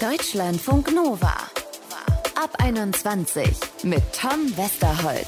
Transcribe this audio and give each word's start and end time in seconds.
Deutschlandfunk 0.00 0.94
Nova. 0.94 1.32
Ab 2.34 2.50
21 2.58 3.48
mit 3.84 4.02
Tom 4.12 4.54
Westerholt. 4.54 5.26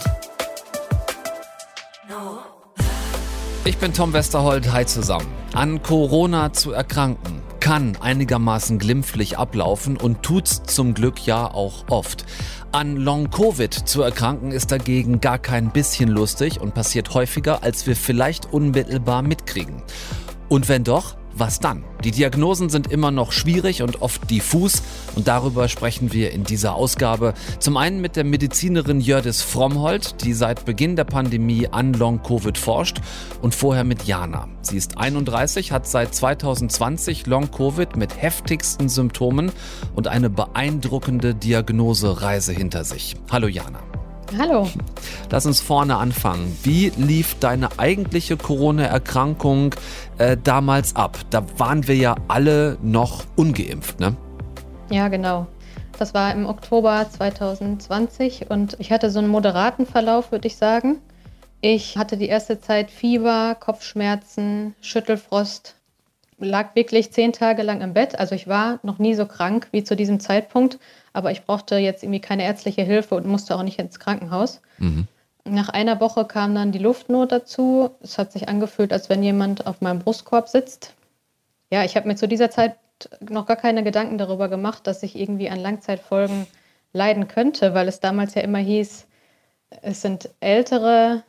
Ich 3.65 3.78
bin 3.78 3.94
Tom 3.94 4.12
Westerholt, 4.12 4.70
hi 4.70 4.84
zusammen. 4.84 5.26
An 5.54 5.83
Corona 5.83 6.52
zu 6.52 6.73
erkranken 6.73 7.41
kann 7.60 7.96
einigermaßen 7.99 8.79
glimpflich 8.79 9.39
ablaufen 9.39 9.96
und 9.96 10.23
tut's 10.23 10.62
zum 10.64 10.93
Glück 10.93 11.27
ja 11.27 11.50
auch 11.50 11.87
oft. 11.89 12.27
An 12.71 12.96
Long-Covid 12.96 13.73
zu 13.73 14.03
erkranken 14.03 14.53
ist 14.53 14.71
dagegen 14.71 15.21
gar 15.21 15.39
kein 15.39 15.71
bisschen 15.71 16.11
lustig 16.11 16.61
und 16.61 16.75
passiert 16.75 17.14
häufiger, 17.14 17.62
als 17.62 17.87
wir 17.87 17.96
vielleicht 17.96 18.53
unmittelbar 18.53 19.23
mitkriegen. 19.23 19.82
Und 20.50 20.69
wenn 20.69 20.85
doch, 20.85 21.18
was 21.39 21.61
dann? 21.61 21.84
Die 22.05 22.11
Diagnosen 22.11 22.68
sind 22.68 22.91
immer 22.91 23.11
noch 23.11 23.32
schwierig 23.32 23.82
und 23.82 24.02
oft 24.02 24.30
diffus 24.30 24.82
und 25.16 25.29
darüber 25.29 25.68
sprechen 25.68 26.12
wir 26.12 26.32
in 26.32 26.45
dieser 26.45 26.75
Ausgabe. 26.75 27.35
Zum 27.58 27.76
einen 27.76 28.00
mit 28.00 28.17
der 28.17 28.25
Medizinerin 28.25 29.00
Jördis 29.00 29.43
Frommhold, 29.43 30.25
die 30.25 30.32
seit 30.32 30.64
Beginn 30.64 30.96
der 30.96 31.04
Pandemie 31.04 31.68
an 31.68 31.93
Long-Covid 31.93 32.57
forscht 32.57 33.01
und 33.43 33.55
vorher 33.55 33.85
mit 33.85 34.05
Jana. 34.05 34.48
Sie 34.62 34.77
ist 34.77 34.98
31, 34.98 35.73
hat 35.73 35.87
seit 35.87 36.15
2020 36.15 37.27
Long-Covid 37.27 37.97
mit 37.97 38.20
heftigsten 38.20 38.89
Symptomen 38.89 39.51
und 39.95 40.09
eine 40.09 40.31
beeindruckende 40.31 41.34
Diagnosereise 41.34 42.53
hinter 42.53 42.84
sich. 42.84 43.17
Hallo 43.31 43.48
Jana. 43.48 43.98
Hallo. 44.37 44.69
Lass 45.31 45.47
uns 45.47 45.61
vorne 45.61 45.97
anfangen. 45.97 46.57
Wie 46.63 46.91
lief 46.97 47.37
deine 47.41 47.79
eigentliche 47.79 48.37
Corona-Erkrankung 48.37 49.75
äh, 50.19 50.37
damals 50.43 50.97
ab? 50.97 51.19
Da 51.31 51.45
waren 51.59 51.89
wir 51.89 51.97
ja 51.97 52.17
alle 52.29 52.77
noch 52.83 53.25
ungeimpft, 53.37 54.01
ne? 54.01 54.17
Ja, 54.91 55.09
genau. 55.09 55.47
Das 55.99 56.13
war 56.13 56.33
im 56.33 56.47
Oktober 56.47 57.07
2020 57.11 58.51
und 58.51 58.77
ich 58.79 58.93
hatte 58.93 59.11
so 59.11 59.19
einen 59.19 59.29
moderaten 59.29 59.87
Verlauf, 59.87 60.31
würde 60.31 60.47
ich 60.47 60.57
sagen. 60.57 61.01
Ich 61.61 61.97
hatte 61.97 62.17
die 62.17 62.29
erste 62.29 62.61
Zeit 62.61 62.91
Fieber, 62.91 63.57
Kopfschmerzen, 63.59 64.75
Schüttelfrost, 64.81 65.75
lag 66.39 66.75
wirklich 66.75 67.13
zehn 67.13 67.33
Tage 67.33 67.63
lang 67.63 67.81
im 67.81 67.95
Bett. 67.95 68.19
Also 68.19 68.35
ich 68.35 68.47
war 68.47 68.79
noch 68.83 68.98
nie 68.98 69.15
so 69.15 69.27
krank 69.27 69.69
wie 69.73 69.85
zu 69.85 69.97
diesem 69.97 70.20
Zeitpunkt, 70.20 70.79
aber 71.19 71.33
ich 71.33 71.44
brauchte 71.44 71.77
jetzt 71.78 72.05
irgendwie 72.05 72.20
keine 72.20 72.44
ärztliche 72.44 72.83
Hilfe 72.83 73.16
und 73.16 73.27
musste 73.27 73.56
auch 73.56 73.64
nicht 73.64 73.80
ins 73.80 73.98
Krankenhaus. 73.98 74.62
Mhm. 74.78 75.08
Nach 75.44 75.69
einer 75.69 75.98
Woche 75.98 76.24
kam 76.24 76.55
dann 76.55 76.70
die 76.70 76.78
Luftnot 76.78 77.33
dazu. 77.33 77.91
Es 78.00 78.19
hat 78.19 78.30
sich 78.30 78.48
angefühlt, 78.48 78.92
als 78.92 79.08
wenn 79.08 79.24
jemand 79.24 79.66
auf 79.66 79.80
meinem 79.80 79.98
Brustkorb 79.98 80.48
sitzt. 80.48 80.94
Ja, 81.72 81.84
ich 81.84 81.96
habe 81.96 82.06
mir 82.06 82.14
zu 82.14 82.28
dieser 82.28 82.50
Zeit 82.50 82.77
noch 83.19 83.46
gar 83.46 83.56
keine 83.56 83.83
Gedanken 83.83 84.16
darüber 84.16 84.48
gemacht, 84.48 84.86
dass 84.86 85.02
ich 85.02 85.19
irgendwie 85.19 85.50
an 85.50 85.58
Langzeitfolgen 85.58 86.46
leiden 86.92 87.27
könnte, 87.27 87.74
weil 87.74 87.89
es 87.89 87.98
damals 87.98 88.36
ja 88.36 88.42
immer 88.42 88.58
hieß, 88.58 89.06
es 89.83 90.00
sind 90.00 90.30
Ältere, 90.39 91.24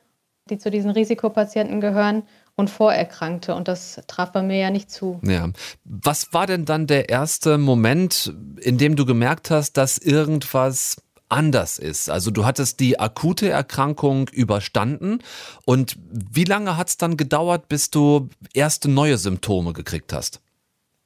die 0.52 0.60
zu 0.60 0.70
diesen 0.70 0.92
Risikopatienten 0.92 1.82
gehören 1.82 2.24
und 2.60 2.70
Vorerkrankte. 2.70 3.56
Und 3.56 3.68
das 3.68 4.02
traf 4.08 4.32
bei 4.32 4.44
mir 4.44 4.58
ja 4.58 4.70
nicht 4.70 4.92
zu. 4.92 5.20
Ja. 5.24 5.50
Was 5.86 6.34
war 6.34 6.46
denn 6.46 6.66
dann 6.66 6.86
der 6.86 7.10
erste 7.10 7.58
Moment, 7.58 8.34
in 8.62 8.78
dem 8.78 8.96
du 8.96 9.06
gemerkt 9.06 9.50
hast, 9.50 9.78
dass 9.78 9.98
irgendwas 9.98 10.98
anders 11.32 11.78
ist. 11.78 12.10
Also 12.10 12.32
du 12.32 12.44
hattest 12.44 12.80
die 12.80 13.00
akute 13.00 13.50
Erkrankung 13.50 14.28
überstanden 14.30 15.20
und 15.64 15.96
wie 16.12 16.44
lange 16.44 16.76
hat 16.76 16.90
es 16.90 16.98
dann 16.98 17.18
gedauert, 17.18 17.68
bis 17.70 17.92
du 17.92 18.30
erste 18.56 18.90
neue 18.90 19.20
Symptome 19.20 19.74
gekriegt 19.74 20.12
hast? 20.12 20.42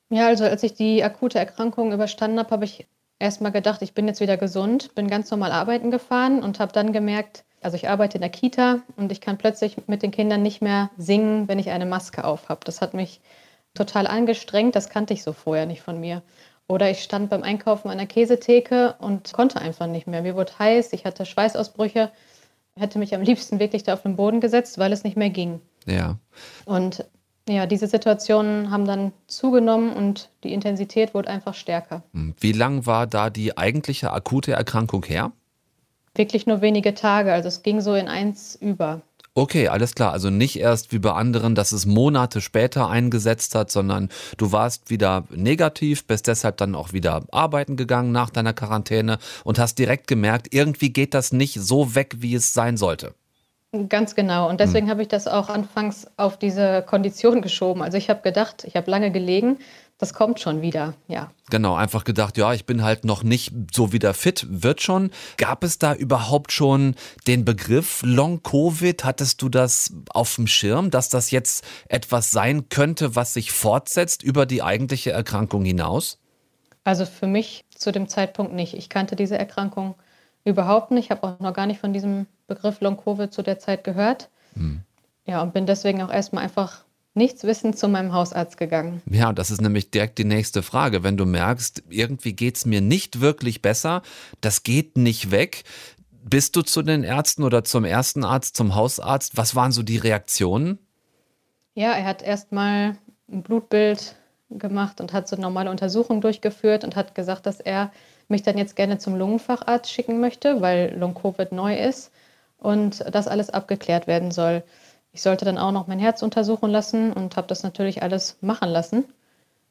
Ja, 0.10 0.28
also 0.28 0.46
als 0.46 0.64
ich 0.64 0.76
die 0.76 1.04
akute 1.04 1.40
Erkrankung 1.40 1.92
überstanden 1.92 2.40
habe, 2.40 2.52
habe 2.52 2.64
ich 2.64 2.88
erst 3.20 3.42
mal 3.42 3.50
gedacht, 3.50 3.82
ich 3.82 3.94
bin 3.94 4.08
jetzt 4.08 4.22
wieder 4.22 4.38
gesund, 4.38 4.96
bin 4.96 5.10
ganz 5.10 5.30
normal 5.30 5.52
arbeiten 5.52 5.92
gefahren 5.92 6.42
und 6.42 6.60
habe 6.60 6.72
dann 6.72 6.94
gemerkt, 6.94 7.44
also 7.64 7.76
ich 7.76 7.90
arbeite 7.90 8.18
in 8.18 8.22
der 8.22 8.30
Kita 8.30 8.82
und 8.96 9.12
ich 9.12 9.22
kann 9.22 9.38
plötzlich 9.38 9.78
mit 9.88 10.04
den 10.04 10.12
Kindern 10.12 10.42
nicht 10.42 10.62
mehr 10.62 10.90
singen, 10.98 11.48
wenn 11.48 11.60
ich 11.60 11.70
eine 11.70 11.86
Maske 11.86 12.24
auf 12.24 12.50
habe. 12.50 12.62
Das 12.66 12.82
hat 12.82 12.94
mich 12.94 13.22
total 13.74 14.08
angestrengt, 14.08 14.76
das 14.76 14.90
kannte 14.90 15.14
ich 15.14 15.24
so 15.24 15.34
vorher 15.34 15.66
nicht 15.66 15.82
von 15.82 16.00
mir. 16.00 16.22
Oder 16.68 16.90
ich 16.90 17.04
stand 17.04 17.30
beim 17.30 17.44
Einkaufen 17.44 17.90
an 17.90 17.98
der 17.98 18.08
Käsetheke 18.08 18.96
und 19.00 19.34
konnte 19.34 19.60
einfach 19.60 19.88
nicht 19.88 20.08
mehr. 20.08 20.22
Mir 20.22 20.36
wurde 20.36 20.58
heiß, 20.58 20.94
ich 20.94 21.06
hatte 21.06 21.26
Schweißausbrüche, 21.26 22.12
hätte 22.78 23.00
mich 23.00 23.14
am 23.14 23.22
liebsten 23.22 23.60
wirklich 23.60 23.84
da 23.84 23.94
auf 23.94 24.04
den 24.04 24.16
Boden 24.16 24.40
gesetzt, 24.40 24.78
weil 24.78 24.94
es 24.94 25.04
nicht 25.04 25.18
mehr 25.18 25.30
ging. 25.30 25.60
Ja. 25.86 26.18
Und 26.66 27.06
ja, 27.48 27.66
diese 27.66 27.88
Situationen 27.88 28.72
haben 28.72 28.86
dann 28.86 29.12
zugenommen 29.28 29.92
und 29.92 30.30
die 30.44 30.54
Intensität 30.54 31.14
wurde 31.14 31.30
einfach 31.30 31.54
stärker. 31.54 32.04
Hm. 32.14 32.34
Wie 32.40 32.54
lang 32.54 32.86
war 32.86 33.06
da 33.06 33.30
die 33.30 33.58
eigentliche 33.58 34.14
akute 34.14 34.54
Erkrankung 34.54 35.04
her? 35.04 35.34
Wirklich 36.16 36.46
nur 36.46 36.62
wenige 36.62 36.94
Tage, 36.94 37.34
also 37.34 37.48
es 37.48 37.64
ging 37.64 37.82
so 37.82 37.96
in 37.96 38.08
eins 38.08 38.56
über. 38.56 39.02
Okay, 39.36 39.68
alles 39.68 39.96
klar. 39.96 40.12
Also 40.12 40.30
nicht 40.30 40.60
erst 40.60 40.92
wie 40.92 41.00
bei 41.00 41.12
anderen, 41.12 41.56
dass 41.56 41.72
es 41.72 41.88
Monate 41.88 42.40
später 42.40 42.88
eingesetzt 42.88 43.56
hat, 43.56 43.72
sondern 43.72 44.10
du 44.38 44.52
warst 44.52 44.92
wieder 44.92 45.24
negativ, 45.32 46.06
bist 46.06 46.28
deshalb 46.28 46.58
dann 46.58 46.76
auch 46.76 46.94
wieder 46.94 47.24
arbeiten 47.32 47.76
gegangen 47.76 48.12
nach 48.12 48.30
deiner 48.30 48.54
Quarantäne 48.54 49.18
und 49.44 49.58
hast 49.58 49.80
direkt 49.80 50.06
gemerkt, 50.06 50.54
irgendwie 50.54 50.94
geht 50.94 51.16
das 51.16 51.34
nicht 51.34 51.56
so 51.60 51.96
weg, 51.96 52.18
wie 52.20 52.36
es 52.36 52.54
sein 52.54 52.78
sollte. 52.78 53.16
Ganz 53.90 54.14
genau. 54.14 54.48
Und 54.50 54.60
deswegen 54.60 54.86
hm. 54.86 54.92
habe 54.92 55.02
ich 55.02 55.08
das 55.08 55.28
auch 55.28 55.50
anfangs 55.50 56.06
auf 56.16 56.38
diese 56.38 56.84
Kondition 56.84 57.42
geschoben. 57.42 57.82
Also 57.82 57.98
ich 57.98 58.12
habe 58.12 58.22
gedacht, 58.22 58.66
ich 58.66 58.76
habe 58.76 58.92
lange 58.92 59.12
gelegen, 59.12 59.58
das 59.98 60.14
kommt 60.14 60.40
schon 60.40 60.62
wieder, 60.62 60.96
ja. 61.08 61.32
Genau, 61.50 61.76
einfach 61.76 62.04
gedacht, 62.04 62.38
ja, 62.38 62.54
ich 62.54 62.66
bin 62.66 62.84
halt 62.84 63.06
noch 63.06 63.24
nicht 63.24 63.54
so 63.74 63.94
wieder 63.94 64.14
fit, 64.14 64.46
wird 64.50 64.82
schon. 64.82 65.12
Gab 65.38 65.64
es 65.64 65.80
da 65.80 65.94
überhaupt 65.94 66.52
schon 66.52 66.96
den 67.28 67.46
Begriff 67.46 68.02
Long-Covid? 68.04 69.06
Hattest 69.06 69.42
du 69.42 69.50
das 69.50 69.94
auf 70.10 70.36
dem 70.36 70.48
Schirm, 70.48 70.92
dass 70.92 71.10
das 71.10 71.32
jetzt 71.32 71.64
etwas 71.88 72.32
sein 72.32 72.70
könnte, 72.70 73.16
was 73.16 73.34
sich 73.34 73.52
fortsetzt 73.52 74.24
über 74.24 74.46
die 74.46 74.62
eigentliche 74.64 75.12
Erkrankung 75.12 75.64
hinaus? 75.64 76.20
Also 76.84 77.06
für 77.06 77.28
mich 77.28 77.64
zu 77.70 77.92
dem 77.92 78.10
Zeitpunkt 78.10 78.54
nicht. 78.54 78.74
Ich 78.74 78.90
kannte 78.90 79.16
diese 79.16 79.38
Erkrankung 79.38 79.96
überhaupt 80.44 80.92
nicht, 80.92 81.12
habe 81.12 81.24
auch 81.24 81.40
noch 81.40 81.54
gar 81.54 81.68
nicht 81.68 81.80
von 81.80 81.94
diesem 81.94 82.26
Begriff 82.48 82.82
Long-Covid 82.82 83.32
zu 83.32 83.42
der 83.42 83.60
Zeit 83.60 83.84
gehört. 83.84 84.30
Hm. 84.56 84.82
Ja, 85.26 85.42
und 85.42 85.54
bin 85.54 85.66
deswegen 85.66 86.02
auch 86.02 86.12
erstmal 86.12 86.44
einfach 86.44 86.84
nichts 87.14 87.44
wissend 87.44 87.78
zu 87.78 87.88
meinem 87.88 88.14
Hausarzt 88.14 88.58
gegangen. 88.58 89.02
Ja, 89.10 89.30
und 89.30 89.40
das 89.40 89.52
ist 89.52 89.62
nämlich 89.62 89.92
direkt 89.92 90.18
die 90.18 90.26
nächste 90.26 90.64
Frage. 90.64 91.04
Wenn 91.04 91.18
du 91.18 91.26
merkst, 91.26 91.84
irgendwie 91.90 92.34
geht 92.34 92.58
es 92.58 92.66
mir 92.66 92.82
nicht 92.82 93.22
wirklich 93.22 93.62
besser, 93.62 94.02
das 94.42 94.64
geht 94.64 94.98
nicht 94.98 95.32
weg, 95.32 95.64
bist 96.24 96.56
du 96.56 96.62
zu 96.62 96.82
den 96.82 97.04
Ärzten 97.04 97.44
oder 97.44 97.64
zum 97.64 97.86
ersten 97.86 98.24
Arzt, 98.24 98.56
zum 98.56 98.76
Hausarzt? 98.76 99.38
Was 99.38 99.56
waren 99.56 99.72
so 99.72 99.84
die 99.84 99.98
Reaktionen? 99.98 100.80
Ja, 101.76 101.92
er 101.92 102.06
hat 102.06 102.22
erstmal 102.22 102.98
ein 103.30 103.44
Blutbild 103.44 104.16
gemacht 104.50 105.02
und 105.02 105.14
hat 105.14 105.28
so 105.28 105.36
eine 105.36 105.44
normale 105.44 105.70
Untersuchung 105.70 106.22
durchgeführt 106.22 106.84
und 106.84 106.96
hat 106.96 107.16
gesagt, 107.16 107.46
dass 107.46 107.60
er 107.60 107.92
mich 108.28 108.44
dann 108.44 108.58
jetzt 108.58 108.76
gerne 108.76 109.00
zum 109.00 109.16
Lungenfacharzt 109.16 109.92
schicken 109.92 110.20
möchte, 110.20 110.62
weil 110.62 110.96
Long-Covid 110.98 111.52
neu 111.52 111.76
ist 111.78 112.12
und 112.58 113.04
das 113.12 113.28
alles 113.28 113.50
abgeklärt 113.50 114.08
werden 114.08 114.32
soll. 114.32 114.64
Ich 115.14 115.22
sollte 115.22 115.46
dann 115.46 115.60
auch 115.60 115.72
noch 115.72 115.88
mein 115.88 116.00
Herz 116.00 116.24
untersuchen 116.24 116.72
lassen 116.72 117.14
und 117.14 117.38
habe 117.38 117.48
das 117.48 117.64
natürlich 117.64 118.02
alles 118.02 118.38
machen 118.42 118.70
lassen. 118.70 119.06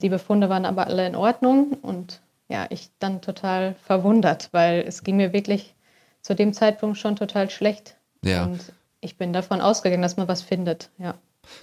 Die 0.01 0.09
Befunde 0.09 0.49
waren 0.49 0.65
aber 0.65 0.87
alle 0.87 1.07
in 1.07 1.17
Ordnung 1.17 1.73
und 1.83 2.21
ja, 2.49 2.67
ich 2.71 2.91
dann 2.99 3.21
total 3.21 3.75
verwundert, 3.85 4.49
weil 4.53 4.85
es 4.87 5.05
ging 5.05 5.17
mir 5.17 5.33
wirklich 5.33 5.75
zu 6.23 6.35
dem 6.35 6.53
Zeitpunkt 6.53 6.99
schon 6.99 7.17
total 7.17 7.51
schlecht. 7.51 7.97
Ja. 8.25 8.45
Und 8.45 8.73
ich 9.01 9.17
bin 9.17 9.33
davon 9.33 9.61
ausgegangen, 9.61 10.03
dass 10.03 10.17
man 10.17 10.29
was 10.29 10.43
findet, 10.43 10.91
ja. 10.99 11.15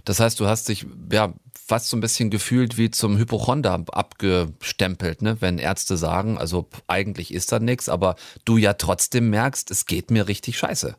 Das 0.03 0.19
heißt, 0.19 0.39
du 0.41 0.47
hast 0.47 0.67
dich 0.67 0.85
ja 1.09 1.33
fast 1.53 1.87
so 1.87 1.95
ein 1.95 2.01
bisschen 2.01 2.29
gefühlt 2.29 2.77
wie 2.77 2.91
zum 2.91 3.17
Hypochonder 3.17 3.85
abgestempelt, 3.91 5.21
ne? 5.21 5.37
wenn 5.39 5.57
Ärzte 5.57 5.95
sagen, 5.95 6.37
also 6.37 6.67
eigentlich 6.87 7.33
ist 7.33 7.51
da 7.53 7.59
nichts, 7.59 7.87
aber 7.87 8.15
du 8.43 8.57
ja 8.57 8.73
trotzdem 8.73 9.29
merkst, 9.29 9.71
es 9.71 9.85
geht 9.85 10.11
mir 10.11 10.27
richtig 10.27 10.57
scheiße. 10.57 10.95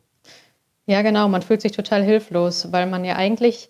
Ja, 0.85 1.01
genau. 1.01 1.27
Man 1.27 1.41
fühlt 1.41 1.61
sich 1.61 1.71
total 1.71 2.03
hilflos, 2.03 2.71
weil 2.71 2.87
man 2.87 3.05
ja 3.05 3.15
eigentlich 3.15 3.69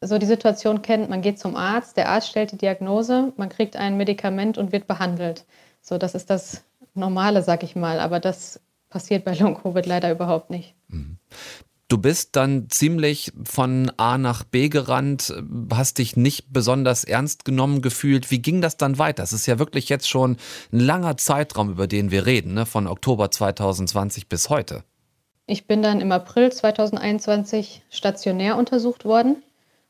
so 0.00 0.18
die 0.18 0.26
Situation 0.26 0.82
kennt, 0.82 1.08
man 1.08 1.22
geht 1.22 1.38
zum 1.38 1.56
Arzt, 1.56 1.96
der 1.96 2.08
Arzt 2.10 2.28
stellt 2.28 2.52
die 2.52 2.58
Diagnose, 2.58 3.32
man 3.36 3.48
kriegt 3.48 3.76
ein 3.76 3.96
Medikament 3.96 4.58
und 4.58 4.72
wird 4.72 4.86
behandelt. 4.86 5.46
So, 5.80 5.98
das 5.98 6.14
ist 6.14 6.30
das 6.30 6.64
Normale, 6.94 7.42
sag 7.42 7.62
ich 7.62 7.76
mal. 7.76 8.00
Aber 8.00 8.20
das 8.20 8.60
passiert 8.88 9.24
bei 9.24 9.34
Long-Covid 9.38 9.86
leider 9.86 10.10
überhaupt 10.10 10.50
nicht. 10.50 10.74
Mhm. 10.88 11.18
Du 11.88 11.98
bist 11.98 12.34
dann 12.34 12.68
ziemlich 12.68 13.32
von 13.44 13.92
A 13.96 14.18
nach 14.18 14.42
B 14.42 14.68
gerannt, 14.68 15.32
hast 15.72 15.98
dich 15.98 16.16
nicht 16.16 16.52
besonders 16.52 17.04
ernst 17.04 17.44
genommen 17.44 17.80
gefühlt. 17.80 18.32
Wie 18.32 18.42
ging 18.42 18.60
das 18.60 18.76
dann 18.76 18.98
weiter? 18.98 19.22
Es 19.22 19.32
ist 19.32 19.46
ja 19.46 19.60
wirklich 19.60 19.88
jetzt 19.88 20.08
schon 20.08 20.36
ein 20.72 20.80
langer 20.80 21.16
Zeitraum, 21.16 21.70
über 21.70 21.86
den 21.86 22.10
wir 22.10 22.26
reden, 22.26 22.54
ne? 22.54 22.66
von 22.66 22.88
Oktober 22.88 23.30
2020 23.30 24.28
bis 24.28 24.50
heute. 24.50 24.82
Ich 25.46 25.66
bin 25.66 25.82
dann 25.82 26.00
im 26.00 26.10
April 26.10 26.50
2021 26.50 27.82
stationär 27.88 28.56
untersucht 28.56 29.04
worden, 29.04 29.42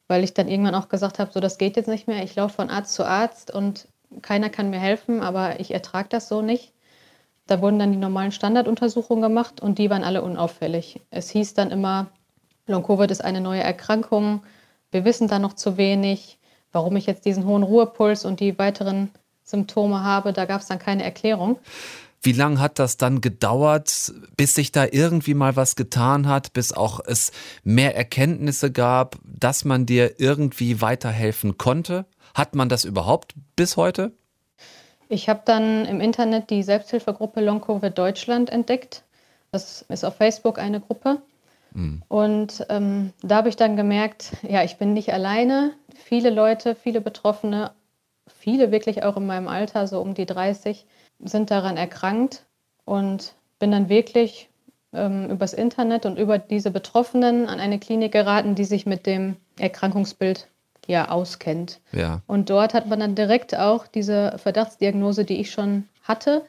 weil 0.06 0.22
ich 0.22 0.34
dann 0.34 0.48
irgendwann 0.48 0.74
auch 0.74 0.88
gesagt 0.88 1.18
habe, 1.18 1.32
so 1.32 1.40
das 1.40 1.56
geht 1.56 1.76
jetzt 1.76 1.88
nicht 1.88 2.06
mehr. 2.06 2.22
Ich 2.22 2.34
laufe 2.34 2.56
von 2.56 2.68
Arzt 2.70 2.94
zu 2.94 3.04
Arzt 3.04 3.50
und 3.50 3.88
keiner 4.20 4.50
kann 4.50 4.70
mir 4.70 4.78
helfen, 4.78 5.22
aber 5.22 5.58
ich 5.58 5.72
ertrage 5.72 6.08
das 6.10 6.28
so 6.28 6.42
nicht. 6.42 6.72
Da 7.46 7.62
wurden 7.62 7.78
dann 7.78 7.92
die 7.92 7.98
normalen 7.98 8.32
Standarduntersuchungen 8.32 9.22
gemacht 9.22 9.60
und 9.60 9.78
die 9.78 9.88
waren 9.88 10.04
alle 10.04 10.22
unauffällig. 10.22 11.00
Es 11.10 11.30
hieß 11.30 11.54
dann 11.54 11.70
immer, 11.70 12.08
Long-Covid 12.66 13.10
ist 13.10 13.24
eine 13.24 13.40
neue 13.40 13.62
Erkrankung, 13.62 14.42
wir 14.90 15.04
wissen 15.04 15.28
da 15.28 15.38
noch 15.38 15.54
zu 15.54 15.76
wenig. 15.76 16.38
Warum 16.72 16.96
ich 16.96 17.06
jetzt 17.06 17.24
diesen 17.24 17.46
hohen 17.46 17.62
Ruhepuls 17.62 18.24
und 18.24 18.40
die 18.40 18.58
weiteren 18.58 19.10
Symptome 19.44 20.02
habe, 20.02 20.32
da 20.32 20.44
gab 20.44 20.60
es 20.60 20.66
dann 20.66 20.78
keine 20.78 21.04
Erklärung. 21.04 21.58
Wie 22.26 22.32
lange 22.32 22.58
hat 22.58 22.80
das 22.80 22.96
dann 22.96 23.20
gedauert, 23.20 24.12
bis 24.36 24.56
sich 24.56 24.72
da 24.72 24.84
irgendwie 24.90 25.34
mal 25.34 25.54
was 25.54 25.76
getan 25.76 26.26
hat, 26.26 26.52
bis 26.52 26.72
auch 26.72 26.98
es 27.06 27.30
mehr 27.62 27.94
Erkenntnisse 27.94 28.72
gab, 28.72 29.16
dass 29.22 29.64
man 29.64 29.86
dir 29.86 30.18
irgendwie 30.18 30.80
weiterhelfen 30.80 31.56
konnte? 31.56 32.04
Hat 32.34 32.56
man 32.56 32.68
das 32.68 32.84
überhaupt 32.84 33.34
bis 33.54 33.76
heute? 33.76 34.10
Ich 35.08 35.28
habe 35.28 35.42
dann 35.44 35.84
im 35.84 36.00
Internet 36.00 36.50
die 36.50 36.64
Selbsthilfegruppe 36.64 37.40
Long 37.40 37.60
Covid 37.60 37.96
Deutschland 37.96 38.50
entdeckt. 38.50 39.04
Das 39.52 39.82
ist 39.88 40.04
auf 40.04 40.16
Facebook 40.16 40.58
eine 40.58 40.80
Gruppe. 40.80 41.22
Mhm. 41.74 42.02
Und 42.08 42.66
ähm, 42.70 43.12
da 43.22 43.36
habe 43.36 43.50
ich 43.50 43.56
dann 43.56 43.76
gemerkt, 43.76 44.32
ja, 44.42 44.64
ich 44.64 44.78
bin 44.78 44.94
nicht 44.94 45.12
alleine. 45.12 45.74
Viele 45.94 46.30
Leute, 46.30 46.74
viele 46.74 47.00
Betroffene, 47.00 47.70
viele 48.26 48.72
wirklich 48.72 49.04
auch 49.04 49.16
in 49.16 49.26
meinem 49.26 49.46
Alter, 49.46 49.86
so 49.86 50.00
um 50.00 50.14
die 50.14 50.26
30, 50.26 50.86
sind 51.18 51.50
daran 51.50 51.76
erkrankt 51.76 52.44
und 52.84 53.34
bin 53.58 53.70
dann 53.70 53.88
wirklich 53.88 54.48
ähm, 54.92 55.30
übers 55.30 55.52
Internet 55.52 56.06
und 56.06 56.18
über 56.18 56.38
diese 56.38 56.70
Betroffenen 56.70 57.48
an 57.48 57.60
eine 57.60 57.78
Klinik 57.78 58.12
geraten, 58.12 58.54
die 58.54 58.64
sich 58.64 58.86
mit 58.86 59.06
dem 59.06 59.36
Erkrankungsbild 59.58 60.48
ja 60.86 61.10
auskennt. 61.10 61.80
Ja. 61.92 62.22
Und 62.26 62.50
dort 62.50 62.74
hat 62.74 62.86
man 62.86 63.00
dann 63.00 63.14
direkt 63.14 63.56
auch 63.56 63.86
diese 63.86 64.38
Verdachtsdiagnose, 64.38 65.24
die 65.24 65.40
ich 65.40 65.50
schon 65.50 65.88
hatte, 66.02 66.42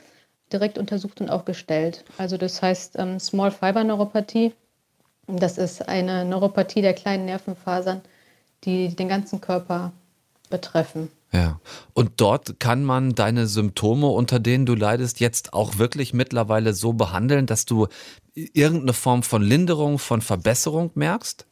direkt 0.51 0.77
untersucht 0.77 1.19
und 1.21 1.29
auch 1.29 1.45
gestellt. 1.45 2.05
Also 2.17 2.37
das 2.37 2.61
heißt 2.61 2.97
ähm, 2.99 3.19
Small 3.19 3.51
Fiber 3.51 3.83
Neuropathie. 3.83 4.53
Das 5.27 5.57
ist 5.57 5.87
eine 5.87 6.23
Neuropathie 6.23 6.81
der 6.81 6.93
kleinen 6.93 7.25
Nervenfasern, 7.25 8.01
die 8.63 8.95
den 8.95 9.09
ganzen 9.09 9.41
Körper 9.41 9.91
betreffen. 10.49 11.11
Ja. 11.31 11.59
Und 11.93 12.13
dort 12.17 12.59
kann 12.59 12.83
man 12.83 13.13
deine 13.13 13.47
Symptome, 13.47 14.07
unter 14.07 14.39
denen 14.39 14.65
du 14.65 14.75
leidest, 14.75 15.19
jetzt 15.19 15.53
auch 15.53 15.77
wirklich 15.77 16.13
mittlerweile 16.13 16.73
so 16.73 16.93
behandeln, 16.93 17.45
dass 17.45 17.65
du 17.65 17.87
irgendeine 18.33 18.93
Form 18.93 19.23
von 19.23 19.41
Linderung, 19.41 19.99
von 19.99 20.21
Verbesserung 20.21 20.91
merkst? 20.95 21.45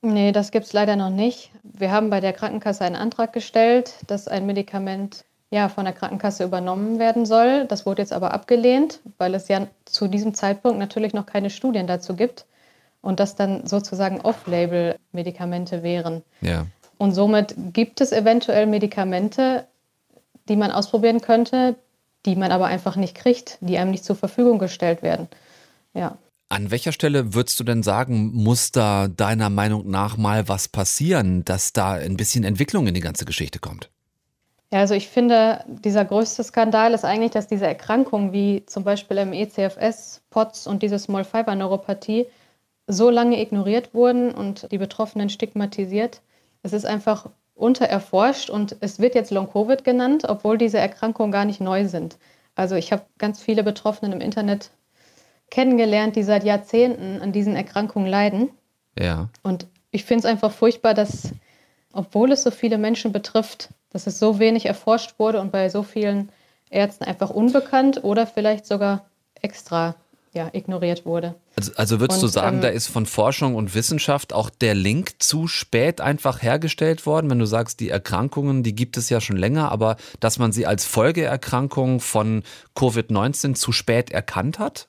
Nee, 0.00 0.30
das 0.30 0.52
gibt 0.52 0.66
es 0.66 0.72
leider 0.72 0.94
noch 0.94 1.10
nicht. 1.10 1.50
Wir 1.64 1.90
haben 1.90 2.10
bei 2.10 2.20
der 2.20 2.32
Krankenkasse 2.32 2.84
einen 2.84 2.94
Antrag 2.94 3.32
gestellt, 3.32 3.94
dass 4.06 4.28
ein 4.28 4.46
Medikament 4.46 5.24
ja, 5.50 5.68
von 5.68 5.84
der 5.84 5.94
Krankenkasse 5.94 6.44
übernommen 6.44 6.98
werden 6.98 7.26
soll. 7.26 7.64
Das 7.66 7.86
wurde 7.86 8.02
jetzt 8.02 8.12
aber 8.12 8.32
abgelehnt, 8.32 9.00
weil 9.16 9.34
es 9.34 9.48
ja 9.48 9.66
zu 9.86 10.06
diesem 10.06 10.34
Zeitpunkt 10.34 10.78
natürlich 10.78 11.14
noch 11.14 11.26
keine 11.26 11.50
Studien 11.50 11.86
dazu 11.86 12.14
gibt 12.14 12.44
und 13.00 13.18
das 13.18 13.34
dann 13.34 13.66
sozusagen 13.66 14.20
Off-Label-Medikamente 14.20 15.82
wären. 15.82 16.22
Ja. 16.42 16.66
Und 16.98 17.12
somit 17.12 17.54
gibt 17.72 18.00
es 18.00 18.12
eventuell 18.12 18.66
Medikamente, 18.66 19.66
die 20.48 20.56
man 20.56 20.70
ausprobieren 20.70 21.20
könnte, 21.20 21.76
die 22.26 22.36
man 22.36 22.50
aber 22.50 22.66
einfach 22.66 22.96
nicht 22.96 23.14
kriegt, 23.14 23.58
die 23.60 23.78
einem 23.78 23.92
nicht 23.92 24.04
zur 24.04 24.16
Verfügung 24.16 24.58
gestellt 24.58 25.02
werden. 25.02 25.28
Ja. 25.94 26.18
An 26.50 26.70
welcher 26.70 26.92
Stelle 26.92 27.34
würdest 27.34 27.60
du 27.60 27.64
denn 27.64 27.82
sagen, 27.82 28.32
muss 28.32 28.72
da 28.72 29.08
deiner 29.08 29.50
Meinung 29.50 29.88
nach 29.88 30.16
mal 30.16 30.48
was 30.48 30.68
passieren, 30.68 31.44
dass 31.44 31.72
da 31.72 31.92
ein 31.92 32.16
bisschen 32.16 32.42
Entwicklung 32.42 32.86
in 32.86 32.94
die 32.94 33.00
ganze 33.00 33.24
Geschichte 33.24 33.58
kommt? 33.58 33.90
Ja, 34.72 34.80
also 34.80 34.94
ich 34.94 35.08
finde, 35.08 35.64
dieser 35.66 36.04
größte 36.04 36.44
Skandal 36.44 36.92
ist 36.92 37.04
eigentlich, 37.04 37.30
dass 37.30 37.48
diese 37.48 37.66
Erkrankungen 37.66 38.32
wie 38.32 38.64
zum 38.66 38.84
Beispiel 38.84 39.18
im 39.18 39.32
ECFS, 39.32 40.22
POTS 40.30 40.66
und 40.66 40.82
diese 40.82 40.98
Small 40.98 41.24
Fiber 41.24 41.54
Neuropathie 41.54 42.26
so 42.86 43.08
lange 43.10 43.40
ignoriert 43.40 43.94
wurden 43.94 44.30
und 44.30 44.70
die 44.72 44.78
Betroffenen 44.78 45.28
stigmatisiert, 45.28 46.20
es 46.68 46.84
ist 46.84 46.86
einfach 46.86 47.30
untererforscht 47.54 48.50
und 48.50 48.76
es 48.80 49.00
wird 49.00 49.14
jetzt 49.14 49.30
Long-Covid 49.30 49.82
genannt, 49.84 50.24
obwohl 50.28 50.58
diese 50.58 50.78
Erkrankungen 50.78 51.32
gar 51.32 51.44
nicht 51.44 51.60
neu 51.60 51.88
sind. 51.88 52.18
Also 52.54 52.76
ich 52.76 52.92
habe 52.92 53.02
ganz 53.18 53.40
viele 53.40 53.62
Betroffenen 53.62 54.12
im 54.12 54.20
Internet 54.20 54.70
kennengelernt, 55.50 56.16
die 56.16 56.22
seit 56.22 56.44
Jahrzehnten 56.44 57.20
an 57.22 57.32
diesen 57.32 57.56
Erkrankungen 57.56 58.08
leiden. 58.08 58.50
Ja. 58.98 59.28
Und 59.42 59.66
ich 59.90 60.04
finde 60.04 60.20
es 60.20 60.24
einfach 60.26 60.52
furchtbar, 60.52 60.94
dass, 60.94 61.32
obwohl 61.92 62.32
es 62.32 62.42
so 62.42 62.50
viele 62.50 62.78
Menschen 62.78 63.12
betrifft, 63.12 63.70
dass 63.90 64.06
es 64.06 64.18
so 64.18 64.38
wenig 64.38 64.66
erforscht 64.66 65.18
wurde 65.18 65.40
und 65.40 65.50
bei 65.50 65.68
so 65.70 65.82
vielen 65.82 66.28
Ärzten 66.70 67.04
einfach 67.04 67.30
unbekannt 67.30 68.04
oder 68.04 68.26
vielleicht 68.26 68.66
sogar 68.66 69.06
extra 69.40 69.94
ja, 70.34 70.50
ignoriert 70.52 71.06
wurde. 71.06 71.34
Also, 71.58 71.72
also 71.74 72.00
würdest 72.00 72.22
und, 72.22 72.28
du 72.28 72.32
sagen, 72.32 72.56
ähm, 72.56 72.62
da 72.62 72.68
ist 72.68 72.86
von 72.86 73.04
Forschung 73.04 73.56
und 73.56 73.74
Wissenschaft 73.74 74.32
auch 74.32 74.48
der 74.48 74.74
Link 74.74 75.20
zu 75.20 75.48
spät 75.48 76.00
einfach 76.00 76.40
hergestellt 76.40 77.04
worden? 77.04 77.28
Wenn 77.28 77.40
du 77.40 77.46
sagst, 77.46 77.80
die 77.80 77.88
Erkrankungen, 77.90 78.62
die 78.62 78.76
gibt 78.76 78.96
es 78.96 79.10
ja 79.10 79.20
schon 79.20 79.36
länger, 79.36 79.72
aber 79.72 79.96
dass 80.20 80.38
man 80.38 80.52
sie 80.52 80.66
als 80.66 80.84
Folgeerkrankung 80.84 81.98
von 81.98 82.44
Covid-19 82.76 83.54
zu 83.54 83.72
spät 83.72 84.12
erkannt 84.12 84.60
hat? 84.60 84.86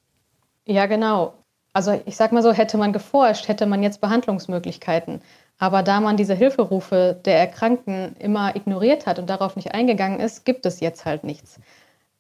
Ja, 0.66 0.86
genau. 0.86 1.34
Also 1.74 2.00
ich 2.06 2.16
sag 2.16 2.32
mal 2.32 2.44
so, 2.44 2.52
hätte 2.52 2.78
man 2.78 2.94
geforscht, 2.94 3.48
hätte 3.48 3.66
man 3.66 3.82
jetzt 3.82 4.00
Behandlungsmöglichkeiten. 4.00 5.22
Aber 5.58 5.82
da 5.82 6.00
man 6.00 6.18
diese 6.18 6.36
Hilferufe 6.36 7.20
der 7.26 7.40
Erkrankten 7.40 8.16
immer 8.18 8.56
ignoriert 8.56 9.08
hat 9.08 9.18
und 9.18 9.28
darauf 9.30 9.56
nicht 9.56 9.74
eingegangen 9.74 10.20
ist, 10.20 10.46
gibt 10.46 10.66
es 10.68 10.80
jetzt 10.82 11.06
halt 11.06 11.24
nichts. 11.24 11.60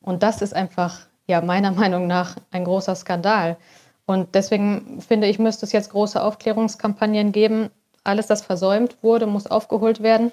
Und 0.01 0.23
das 0.23 0.41
ist 0.41 0.55
einfach 0.55 1.01
ja 1.27 1.41
meiner 1.41 1.71
Meinung 1.83 2.07
nach 2.07 2.37
ein 2.49 2.63
großer 2.63 2.95
Skandal. 2.95 3.57
Und 4.09 4.33
deswegen 4.33 5.03
finde 5.07 5.27
ich, 5.27 5.38
müsste 5.38 5.67
es 5.67 5.71
jetzt 5.71 5.91
große 5.91 6.19
Aufklärungskampagnen 6.19 7.31
geben. 7.31 7.69
Alles, 8.03 8.25
das 8.25 8.41
versäumt 8.41 8.97
wurde, 9.03 9.27
muss 9.27 9.45
aufgeholt 9.45 10.01
werden. 10.01 10.31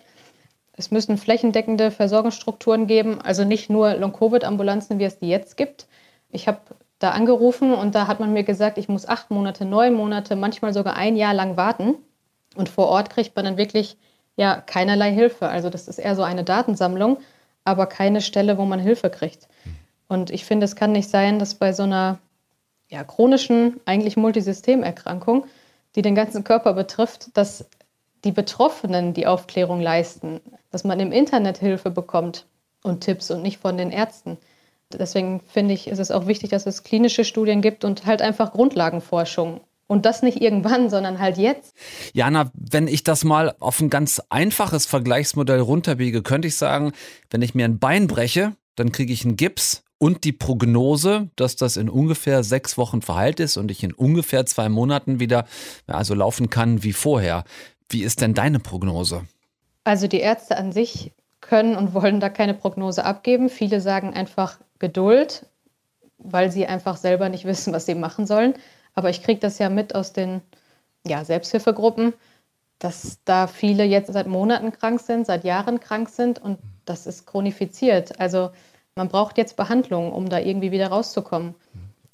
Es 0.78 0.90
müssen 0.90 1.18
flächendeckende 1.18 1.90
Versorgungsstrukturen 1.90 2.86
geben, 2.86 3.20
also 3.20 3.44
nicht 3.44 3.68
nur 3.68 3.92
Long-Covid-Ambulanzen, 3.92 4.98
wie 4.98 5.04
es 5.04 5.18
die 5.18 5.28
jetzt 5.28 5.58
gibt. 5.58 5.88
Ich 6.30 6.48
habe 6.48 6.60
da 7.00 7.10
angerufen 7.10 7.74
und 7.74 7.94
da 7.94 8.06
hat 8.06 8.18
man 8.18 8.32
mir 8.32 8.44
gesagt, 8.44 8.78
ich 8.78 8.88
muss 8.88 9.06
acht 9.06 9.30
Monate, 9.30 9.66
neun 9.66 9.92
Monate, 9.92 10.36
manchmal 10.36 10.72
sogar 10.72 10.96
ein 10.96 11.14
Jahr 11.14 11.34
lang 11.34 11.58
warten. 11.58 11.96
Und 12.54 12.70
vor 12.70 12.86
Ort 12.86 13.10
kriegt 13.10 13.36
man 13.36 13.44
dann 13.44 13.58
wirklich 13.58 13.98
ja 14.36 14.56
keinerlei 14.58 15.12
Hilfe. 15.12 15.50
Also 15.50 15.68
das 15.68 15.86
ist 15.86 15.98
eher 15.98 16.16
so 16.16 16.22
eine 16.22 16.44
Datensammlung, 16.44 17.18
aber 17.64 17.84
keine 17.84 18.22
Stelle, 18.22 18.56
wo 18.56 18.64
man 18.64 18.80
Hilfe 18.80 19.10
kriegt. 19.10 19.48
Und 20.08 20.30
ich 20.30 20.46
finde, 20.46 20.64
es 20.64 20.76
kann 20.76 20.92
nicht 20.92 21.10
sein, 21.10 21.38
dass 21.38 21.56
bei 21.56 21.74
so 21.74 21.82
einer 21.82 22.20
ja, 22.88 23.04
chronischen, 23.04 23.80
eigentlich 23.84 24.16
Multisystemerkrankung, 24.16 25.46
die 25.94 26.02
den 26.02 26.14
ganzen 26.14 26.44
Körper 26.44 26.74
betrifft, 26.74 27.36
dass 27.36 27.66
die 28.24 28.32
Betroffenen 28.32 29.14
die 29.14 29.26
Aufklärung 29.26 29.80
leisten, 29.80 30.40
dass 30.70 30.84
man 30.84 31.00
im 31.00 31.12
Internet 31.12 31.58
Hilfe 31.58 31.90
bekommt 31.90 32.46
und 32.82 33.00
Tipps 33.00 33.30
und 33.30 33.42
nicht 33.42 33.58
von 33.58 33.76
den 33.76 33.90
Ärzten. 33.90 34.36
Deswegen 34.92 35.40
finde 35.40 35.74
ich, 35.74 35.88
ist 35.88 35.98
es 35.98 36.10
auch 36.10 36.26
wichtig, 36.26 36.50
dass 36.50 36.66
es 36.66 36.84
klinische 36.84 37.24
Studien 37.24 37.60
gibt 37.60 37.84
und 37.84 38.06
halt 38.06 38.22
einfach 38.22 38.52
Grundlagenforschung. 38.52 39.60
Und 39.88 40.04
das 40.04 40.22
nicht 40.22 40.40
irgendwann, 40.40 40.90
sondern 40.90 41.20
halt 41.20 41.38
jetzt. 41.38 41.76
Jana, 42.12 42.50
wenn 42.54 42.88
ich 42.88 43.04
das 43.04 43.22
mal 43.22 43.54
auf 43.60 43.80
ein 43.80 43.90
ganz 43.90 44.20
einfaches 44.30 44.84
Vergleichsmodell 44.84 45.60
runterbiege, 45.60 46.22
könnte 46.22 46.48
ich 46.48 46.56
sagen, 46.56 46.92
wenn 47.30 47.42
ich 47.42 47.54
mir 47.54 47.64
ein 47.64 47.78
Bein 47.78 48.08
breche, 48.08 48.56
dann 48.74 48.90
kriege 48.90 49.12
ich 49.12 49.24
einen 49.24 49.36
Gips 49.36 49.84
und 49.98 50.24
die 50.24 50.32
Prognose, 50.32 51.30
dass 51.36 51.56
das 51.56 51.76
in 51.76 51.88
ungefähr 51.88 52.44
sechs 52.44 52.76
Wochen 52.76 53.02
verheilt 53.02 53.40
ist 53.40 53.56
und 53.56 53.70
ich 53.70 53.82
in 53.82 53.92
ungefähr 53.92 54.44
zwei 54.46 54.68
Monaten 54.68 55.20
wieder 55.20 55.46
also 55.86 56.14
laufen 56.14 56.50
kann 56.50 56.82
wie 56.82 56.92
vorher. 56.92 57.44
Wie 57.88 58.02
ist 58.02 58.20
denn 58.20 58.34
deine 58.34 58.58
Prognose? 58.58 59.26
Also 59.84 60.08
die 60.08 60.20
Ärzte 60.20 60.56
an 60.56 60.72
sich 60.72 61.12
können 61.40 61.76
und 61.76 61.94
wollen 61.94 62.20
da 62.20 62.28
keine 62.28 62.54
Prognose 62.54 63.04
abgeben. 63.04 63.48
Viele 63.48 63.80
sagen 63.80 64.12
einfach 64.12 64.58
Geduld, 64.78 65.46
weil 66.18 66.50
sie 66.50 66.66
einfach 66.66 66.96
selber 66.96 67.28
nicht 67.28 67.44
wissen, 67.46 67.72
was 67.72 67.86
sie 67.86 67.94
machen 67.94 68.26
sollen. 68.26 68.54
Aber 68.94 69.10
ich 69.10 69.22
kriege 69.22 69.40
das 69.40 69.58
ja 69.58 69.70
mit 69.70 69.94
aus 69.94 70.12
den 70.12 70.42
ja, 71.06 71.24
Selbsthilfegruppen, 71.24 72.14
dass 72.78 73.18
da 73.24 73.46
viele 73.46 73.84
jetzt 73.84 74.12
seit 74.12 74.26
Monaten 74.26 74.72
krank 74.72 75.00
sind, 75.00 75.26
seit 75.26 75.44
Jahren 75.44 75.80
krank 75.80 76.08
sind 76.08 76.38
und 76.38 76.58
das 76.84 77.06
ist 77.06 77.26
chronifiziert. 77.26 78.20
Also 78.20 78.50
man 78.96 79.08
braucht 79.08 79.38
jetzt 79.38 79.56
Behandlung, 79.56 80.12
um 80.12 80.28
da 80.28 80.38
irgendwie 80.40 80.72
wieder 80.72 80.88
rauszukommen. 80.88 81.54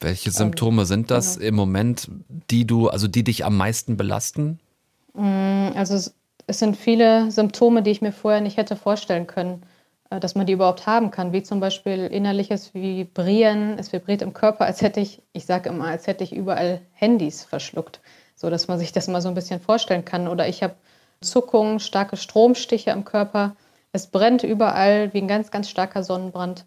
Welche 0.01 0.33
Symptome 0.33 0.83
ähm, 0.83 0.87
sind 0.87 1.11
das 1.11 1.37
genau. 1.37 1.49
im 1.49 1.55
Moment, 1.55 2.09
die 2.51 2.67
du, 2.67 2.89
also 2.89 3.07
die 3.09 3.23
dich 3.23 3.45
am 3.45 3.57
meisten 3.57 3.97
belasten? 3.97 4.59
Mm, 5.15 5.69
also 5.75 5.95
es, 5.95 6.15
es 6.49 6.59
sind 6.59 6.77
viele 6.77 7.31
Symptome, 7.31 7.83
die 7.83 7.93
ich 7.93 8.03
mir 8.03 8.13
vorher 8.13 8.41
nicht 8.41 8.57
hätte 8.57 8.75
vorstellen 8.75 9.29
können, 9.29 9.63
äh, 10.11 10.19
dass 10.19 10.35
man 10.35 10.47
die 10.47 10.55
überhaupt 10.55 10.87
haben 10.87 11.13
kann, 11.13 11.33
wie 11.33 11.45
zum 11.45 11.61
Beispiel 11.61 12.07
innerliches 12.07 12.75
Vibrieren, 12.75 13.79
es 13.79 13.93
vibriert 13.93 14.23
im 14.23 14.33
Körper, 14.33 14.65
als 14.65 14.83
hätte 14.83 14.99
ich, 14.99 15.23
ich 15.33 15.47
sage 15.47 15.69
immer, 15.69 15.87
als 15.87 16.09
hätte 16.09 16.25
ich 16.25 16.35
überall 16.35 16.81
Handys 16.95 17.45
verschluckt, 17.45 18.01
so 18.35 18.51
dass 18.51 18.67
man 18.67 18.81
sich 18.81 18.91
das 18.91 19.07
mal 19.07 19.23
so 19.23 19.29
ein 19.29 19.35
bisschen 19.35 19.61
vorstellen 19.61 20.05
kann. 20.05 20.27
Oder 20.27 20.49
ich 20.49 20.65
habe 20.65 20.75
Zuckungen, 21.21 21.79
starke 21.79 22.17
Stromstiche 22.17 22.91
im 22.91 23.05
Körper, 23.05 23.55
Es 23.95 24.07
brennt 24.07 24.43
überall 24.43 25.13
wie 25.13 25.19
ein 25.19 25.29
ganz, 25.29 25.51
ganz 25.51 25.69
starker 25.69 26.03
Sonnenbrand. 26.03 26.65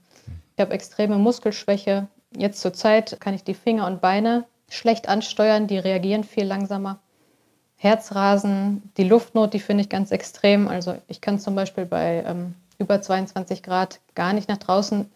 Ich 0.56 0.62
habe 0.62 0.74
extreme 0.74 1.18
Muskelschwäche. 1.18 2.08
Jetzt 2.36 2.62
zur 2.62 2.74
Zeit 2.74 3.18
kann 3.20 3.34
ich 3.34 3.44
die 3.44 3.54
Finger 3.54 3.88
und 3.88 4.02
Beine 4.02 4.46
schlecht 4.70 5.10
ansteuern, 5.10 5.68
die 5.68 5.78
reagieren 5.78 6.24
viel 6.24 6.46
langsamer. 6.46 7.00
Herzrasen, 7.78 8.82
die 8.98 9.04
Luftnot, 9.04 9.54
die 9.54 9.60
finde 9.60 9.84
ich 9.84 9.90
ganz 9.90 10.12
extrem. 10.12 10.68
Also 10.68 10.96
ich 11.08 11.22
kann 11.22 11.40
zum 11.40 11.56
Beispiel 11.56 11.86
bei 11.86 12.24
ähm, 12.26 12.56
über 12.78 13.02
22 13.02 13.64
Grad 13.64 14.00
gar 14.16 14.34
nicht 14.34 14.48
nach 14.48 14.58
draußen. 14.58 15.12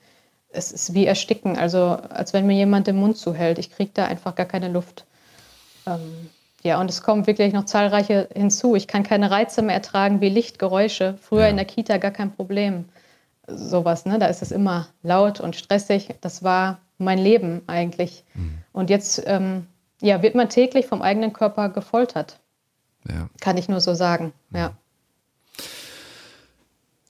Es 0.51 0.71
ist 0.71 0.93
wie 0.93 1.05
ersticken, 1.05 1.57
also 1.57 1.97
als 2.09 2.33
wenn 2.33 2.45
mir 2.45 2.55
jemand 2.55 2.87
den 2.87 2.97
Mund 2.97 3.17
zuhält. 3.17 3.59
Ich 3.59 3.71
kriege 3.71 3.91
da 3.93 4.05
einfach 4.05 4.35
gar 4.35 4.45
keine 4.45 4.67
Luft. 4.67 5.05
Ähm, 5.87 6.29
ja, 6.63 6.81
und 6.81 6.89
es 6.89 7.01
kommen 7.01 7.27
wirklich 7.27 7.53
noch 7.53 7.65
zahlreiche 7.65 8.27
hinzu. 8.35 8.75
Ich 8.75 8.87
kann 8.87 9.03
keine 9.03 9.31
Reize 9.31 9.61
mehr 9.61 9.75
ertragen 9.75 10.19
wie 10.19 10.29
Lichtgeräusche. 10.29 11.17
Früher 11.21 11.43
ja. 11.43 11.47
in 11.47 11.55
der 11.55 11.65
Kita 11.65 11.97
gar 11.97 12.11
kein 12.11 12.31
Problem. 12.31 12.85
Sowas, 13.53 14.05
ne? 14.05 14.19
Da 14.19 14.27
ist 14.27 14.41
es 14.41 14.51
immer 14.51 14.87
laut 15.03 15.39
und 15.39 15.55
stressig. 15.55 16.09
Das 16.21 16.43
war 16.43 16.79
mein 16.97 17.17
Leben 17.17 17.61
eigentlich. 17.67 18.23
Mhm. 18.33 18.59
Und 18.71 18.89
jetzt 18.89 19.23
ähm, 19.25 19.65
ja, 20.01 20.21
wird 20.21 20.35
man 20.35 20.49
täglich 20.49 20.85
vom 20.85 21.01
eigenen 21.01 21.33
Körper 21.33 21.69
gefoltert. 21.69 22.39
Ja. 23.07 23.29
Kann 23.39 23.57
ich 23.57 23.69
nur 23.69 23.81
so 23.81 23.93
sagen, 23.93 24.33
mhm. 24.49 24.57
ja. 24.57 24.77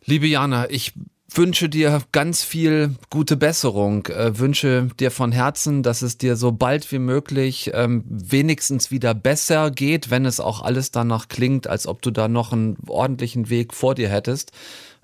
Liebe 0.06 0.28
Jana, 0.28 0.70
ich 0.70 0.94
wünsche 1.32 1.70
dir 1.70 2.02
ganz 2.12 2.44
viel 2.44 2.96
gute 3.10 3.38
Besserung, 3.38 4.08
äh, 4.08 4.40
wünsche 4.40 4.90
dir 5.00 5.12
von 5.12 5.32
Herzen, 5.32 5.84
dass 5.84 6.02
es 6.02 6.18
dir 6.18 6.36
so 6.36 6.52
bald 6.52 6.92
wie 6.92 7.00
möglich 7.00 7.72
ähm, 7.74 8.04
wenigstens 8.08 8.92
wieder 8.92 9.14
besser 9.14 9.72
geht, 9.72 10.10
wenn 10.10 10.26
es 10.26 10.40
auch 10.40 10.62
alles 10.62 10.92
danach 10.92 11.28
klingt, 11.28 11.68
als 11.68 11.88
ob 11.88 12.02
du 12.02 12.12
da 12.12 12.28
noch 12.28 12.52
einen 12.52 12.78
ordentlichen 12.88 13.50
Weg 13.50 13.74
vor 13.74 13.96
dir 13.96 14.10
hättest. 14.10 14.52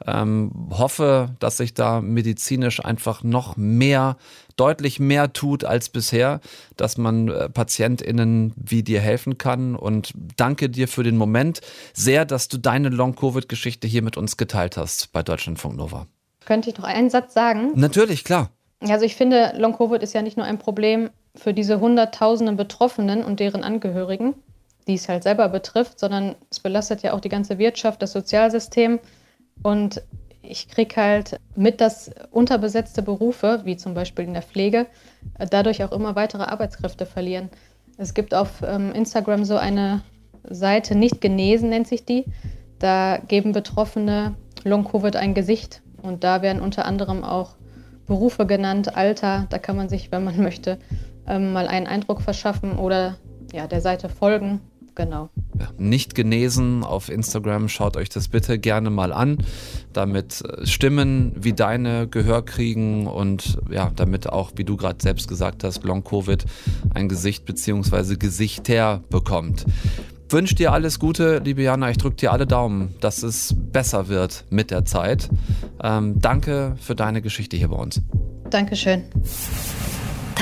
Ähm, 0.05 0.51
hoffe, 0.71 1.35
dass 1.39 1.57
sich 1.57 1.73
da 1.73 2.01
medizinisch 2.01 2.83
einfach 2.83 3.23
noch 3.23 3.55
mehr, 3.55 4.17
deutlich 4.57 4.99
mehr 4.99 5.31
tut 5.33 5.63
als 5.63 5.89
bisher, 5.89 6.41
dass 6.75 6.97
man 6.97 7.29
äh, 7.29 7.49
PatientInnen 7.49 8.53
wie 8.57 8.83
dir 8.83 8.99
helfen 8.99 9.37
kann. 9.37 9.75
Und 9.75 10.13
danke 10.37 10.69
dir 10.69 10.87
für 10.87 11.03
den 11.03 11.17
Moment 11.17 11.61
sehr, 11.93 12.25
dass 12.25 12.47
du 12.47 12.57
deine 12.57 12.89
Long-Covid-Geschichte 12.89 13.87
hier 13.87 14.01
mit 14.01 14.17
uns 14.17 14.37
geteilt 14.37 14.77
hast 14.77 15.11
bei 15.13 15.23
Deutschlandfunk 15.23 15.77
Nova. 15.77 16.07
Könnte 16.45 16.69
ich 16.69 16.77
noch 16.77 16.85
einen 16.85 17.09
Satz 17.09 17.33
sagen? 17.33 17.71
Natürlich, 17.75 18.23
klar. 18.23 18.49
Also 18.81 19.05
ich 19.05 19.15
finde, 19.15 19.53
Long-Covid 19.57 20.03
ist 20.03 20.13
ja 20.13 20.21
nicht 20.21 20.37
nur 20.37 20.45
ein 20.45 20.59
Problem 20.59 21.09
für 21.35 21.53
diese 21.53 21.79
hunderttausenden 21.79 22.55
Betroffenen 22.55 23.23
und 23.23 23.39
deren 23.39 23.63
Angehörigen, 23.63 24.35
die 24.87 24.93
es 24.93 25.09
halt 25.09 25.23
selber 25.23 25.49
betrifft, 25.49 25.99
sondern 25.99 26.35
es 26.49 26.59
belastet 26.59 27.01
ja 27.01 27.13
auch 27.13 27.19
die 27.19 27.29
ganze 27.29 27.57
Wirtschaft, 27.57 28.01
das 28.01 28.11
Sozialsystem. 28.11 28.99
Und 29.63 30.01
ich 30.41 30.67
kriege 30.67 30.95
halt 30.95 31.39
mit, 31.55 31.81
dass 31.81 32.11
unterbesetzte 32.31 33.01
Berufe, 33.01 33.61
wie 33.63 33.77
zum 33.77 33.93
Beispiel 33.93 34.25
in 34.25 34.33
der 34.33 34.43
Pflege, 34.43 34.85
dadurch 35.49 35.83
auch 35.83 35.91
immer 35.91 36.15
weitere 36.15 36.43
Arbeitskräfte 36.43 37.05
verlieren. 37.05 37.49
Es 37.97 38.13
gibt 38.13 38.33
auf 38.33 38.61
ähm, 38.65 38.91
Instagram 38.91 39.45
so 39.45 39.57
eine 39.57 40.01
Seite, 40.49 40.95
nicht 40.95 41.21
genesen 41.21 41.69
nennt 41.69 41.87
sich 41.87 42.05
die. 42.05 42.25
Da 42.79 43.17
geben 43.27 43.53
Betroffene 43.53 44.35
Long-Covid 44.63 45.15
ein 45.15 45.33
Gesicht 45.33 45.81
und 46.01 46.23
da 46.23 46.41
werden 46.41 46.61
unter 46.61 46.85
anderem 46.85 47.23
auch 47.23 47.55
Berufe 48.05 48.45
genannt, 48.45 48.95
Alter. 48.95 49.47
Da 49.49 49.57
kann 49.57 49.75
man 49.75 49.89
sich, 49.89 50.11
wenn 50.11 50.23
man 50.23 50.37
möchte, 50.41 50.77
ähm, 51.27 51.53
mal 51.53 51.67
einen 51.67 51.87
Eindruck 51.87 52.21
verschaffen 52.21 52.77
oder 52.77 53.17
ja, 53.53 53.67
der 53.67 53.81
Seite 53.81 54.09
folgen. 54.09 54.61
Genau. 54.95 55.29
Nicht 55.77 56.15
genesen 56.15 56.83
auf 56.83 57.09
Instagram, 57.09 57.69
schaut 57.69 57.97
euch 57.97 58.09
das 58.09 58.27
bitte 58.27 58.59
gerne 58.59 58.89
mal 58.89 59.13
an, 59.13 59.37
damit 59.93 60.41
äh, 60.41 60.65
Stimmen 60.65 61.33
wie 61.35 61.53
deine 61.53 62.07
Gehör 62.07 62.43
kriegen 62.43 63.07
und 63.07 63.57
ja, 63.69 63.91
damit 63.95 64.29
auch, 64.29 64.51
wie 64.55 64.63
du 64.63 64.77
gerade 64.77 64.97
selbst 65.01 65.27
gesagt 65.27 65.63
hast, 65.63 65.83
Long 65.83 66.03
Covid 66.03 66.45
ein 66.93 67.09
Gesicht 67.09 67.45
bzw. 67.45 68.15
Gesichter 68.15 69.03
bekommt 69.09 69.65
wünsche 70.29 70.55
dir 70.55 70.73
alles 70.73 70.99
Gute, 70.99 71.39
liebe 71.39 71.61
Jana. 71.63 71.89
Ich 71.89 71.97
drücke 71.97 72.17
dir 72.17 72.31
alle 72.31 72.45
Daumen, 72.45 72.93
dass 72.99 73.23
es 73.23 73.55
besser 73.57 74.07
wird 74.07 74.45
mit 74.49 74.71
der 74.71 74.85
Zeit. 74.85 75.29
Ähm, 75.81 76.19
danke 76.19 76.75
für 76.79 76.95
deine 76.95 77.21
Geschichte 77.21 77.57
hier 77.57 77.69
bei 77.69 77.77
uns. 77.77 78.01
Dankeschön. 78.49 79.03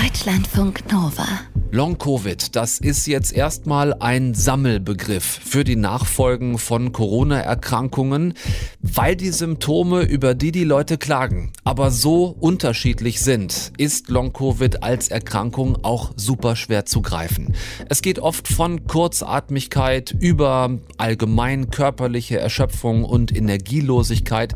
Deutschlandfunk 0.04 0.92
Nova. 0.92 1.26
Long 1.72 1.98
Covid, 1.98 2.58
das 2.58 2.78
ist 2.78 3.08
jetzt 3.08 3.32
erstmal 3.32 3.94
ein 3.94 4.34
Sammelbegriff 4.34 5.24
für 5.24 5.64
die 5.64 5.78
Nachfolgen 5.78 6.58
von 6.58 6.92
Corona-Erkrankungen, 6.92 8.34
weil 8.82 9.16
die 9.16 9.30
Symptome, 9.30 10.02
über 10.02 10.36
die 10.36 10.52
die 10.52 10.66
Leute 10.66 10.98
klagen, 10.98 11.54
aber 11.64 11.90
so 11.90 12.26
unterschiedlich 12.26 13.22
sind, 13.22 13.72
ist 13.78 14.10
Long 14.10 14.34
Covid 14.34 14.84
als 14.84 15.08
Erkrankung 15.08 15.84
auch 15.86 16.12
super 16.18 16.58
schwer 16.58 16.86
zu 16.86 17.02
greifen. 17.02 17.56
Es 17.88 18.02
geht 18.02 18.20
oft 18.20 18.50
von 18.50 18.86
Kurzatmigkeit 18.86 20.14
über 20.20 20.80
allgemein 20.98 21.72
körperliche 21.72 22.38
Erschöpfung 22.40 23.06
und 23.06 23.34
Energielosigkeit 23.34 24.54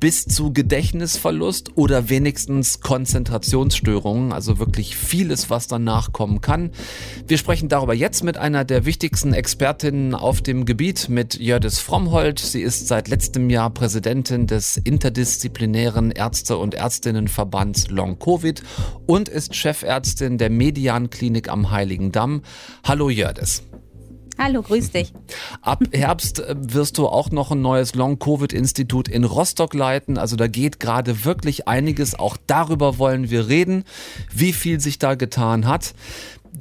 bis 0.00 0.24
zu 0.24 0.52
Gedächtnisverlust 0.52 1.76
oder 1.76 2.08
wenigstens 2.08 2.80
Konzentrationsstörungen, 2.80 4.32
also 4.32 4.58
wirklich 4.58 4.96
vieles, 4.96 5.50
was 5.50 5.68
danach 5.68 6.12
kommen 6.12 6.40
kann. 6.40 6.70
Wir 7.28 7.36
sprechen 7.36 7.68
darüber 7.68 7.94
jetzt 7.94 8.24
mit 8.24 8.38
einer 8.38 8.64
der 8.64 8.86
wichtigsten 8.86 9.34
Expertinnen 9.34 10.14
auf 10.14 10.40
dem 10.40 10.64
Gebiet, 10.64 11.08
mit 11.10 11.38
Jördis 11.38 11.78
Frommhold. 11.78 12.38
Sie 12.38 12.62
ist 12.62 12.88
seit 12.88 13.08
letztem 13.08 13.50
Jahr 13.50 13.70
Präsidentin 13.70 14.46
des 14.46 14.78
interdisziplinären 14.78 16.10
Ärzte- 16.10 16.56
und 16.56 16.74
Ärztinnenverbands 16.74 17.90
Long 17.90 18.18
Covid 18.18 18.62
und 19.06 19.28
ist 19.28 19.54
Chefärztin 19.54 20.38
der 20.38 20.50
Median 20.50 21.10
Klinik 21.10 21.50
am 21.50 21.70
Heiligen 21.70 22.10
Damm. 22.10 22.42
Hallo 22.82 23.10
Jördis. 23.10 23.62
Hallo, 24.42 24.62
grüß 24.62 24.92
dich. 24.92 25.12
Ab 25.60 25.82
Herbst 25.92 26.40
äh, 26.40 26.54
wirst 26.58 26.96
du 26.96 27.06
auch 27.08 27.30
noch 27.30 27.50
ein 27.50 27.60
neues 27.60 27.94
Long-Covid-Institut 27.94 29.06
in 29.06 29.24
Rostock 29.24 29.74
leiten. 29.74 30.16
Also 30.16 30.34
da 30.36 30.46
geht 30.46 30.80
gerade 30.80 31.26
wirklich 31.26 31.68
einiges. 31.68 32.18
Auch 32.18 32.38
darüber 32.46 32.96
wollen 32.96 33.28
wir 33.28 33.48
reden, 33.48 33.84
wie 34.32 34.54
viel 34.54 34.80
sich 34.80 34.98
da 34.98 35.14
getan 35.14 35.66
hat. 35.66 35.92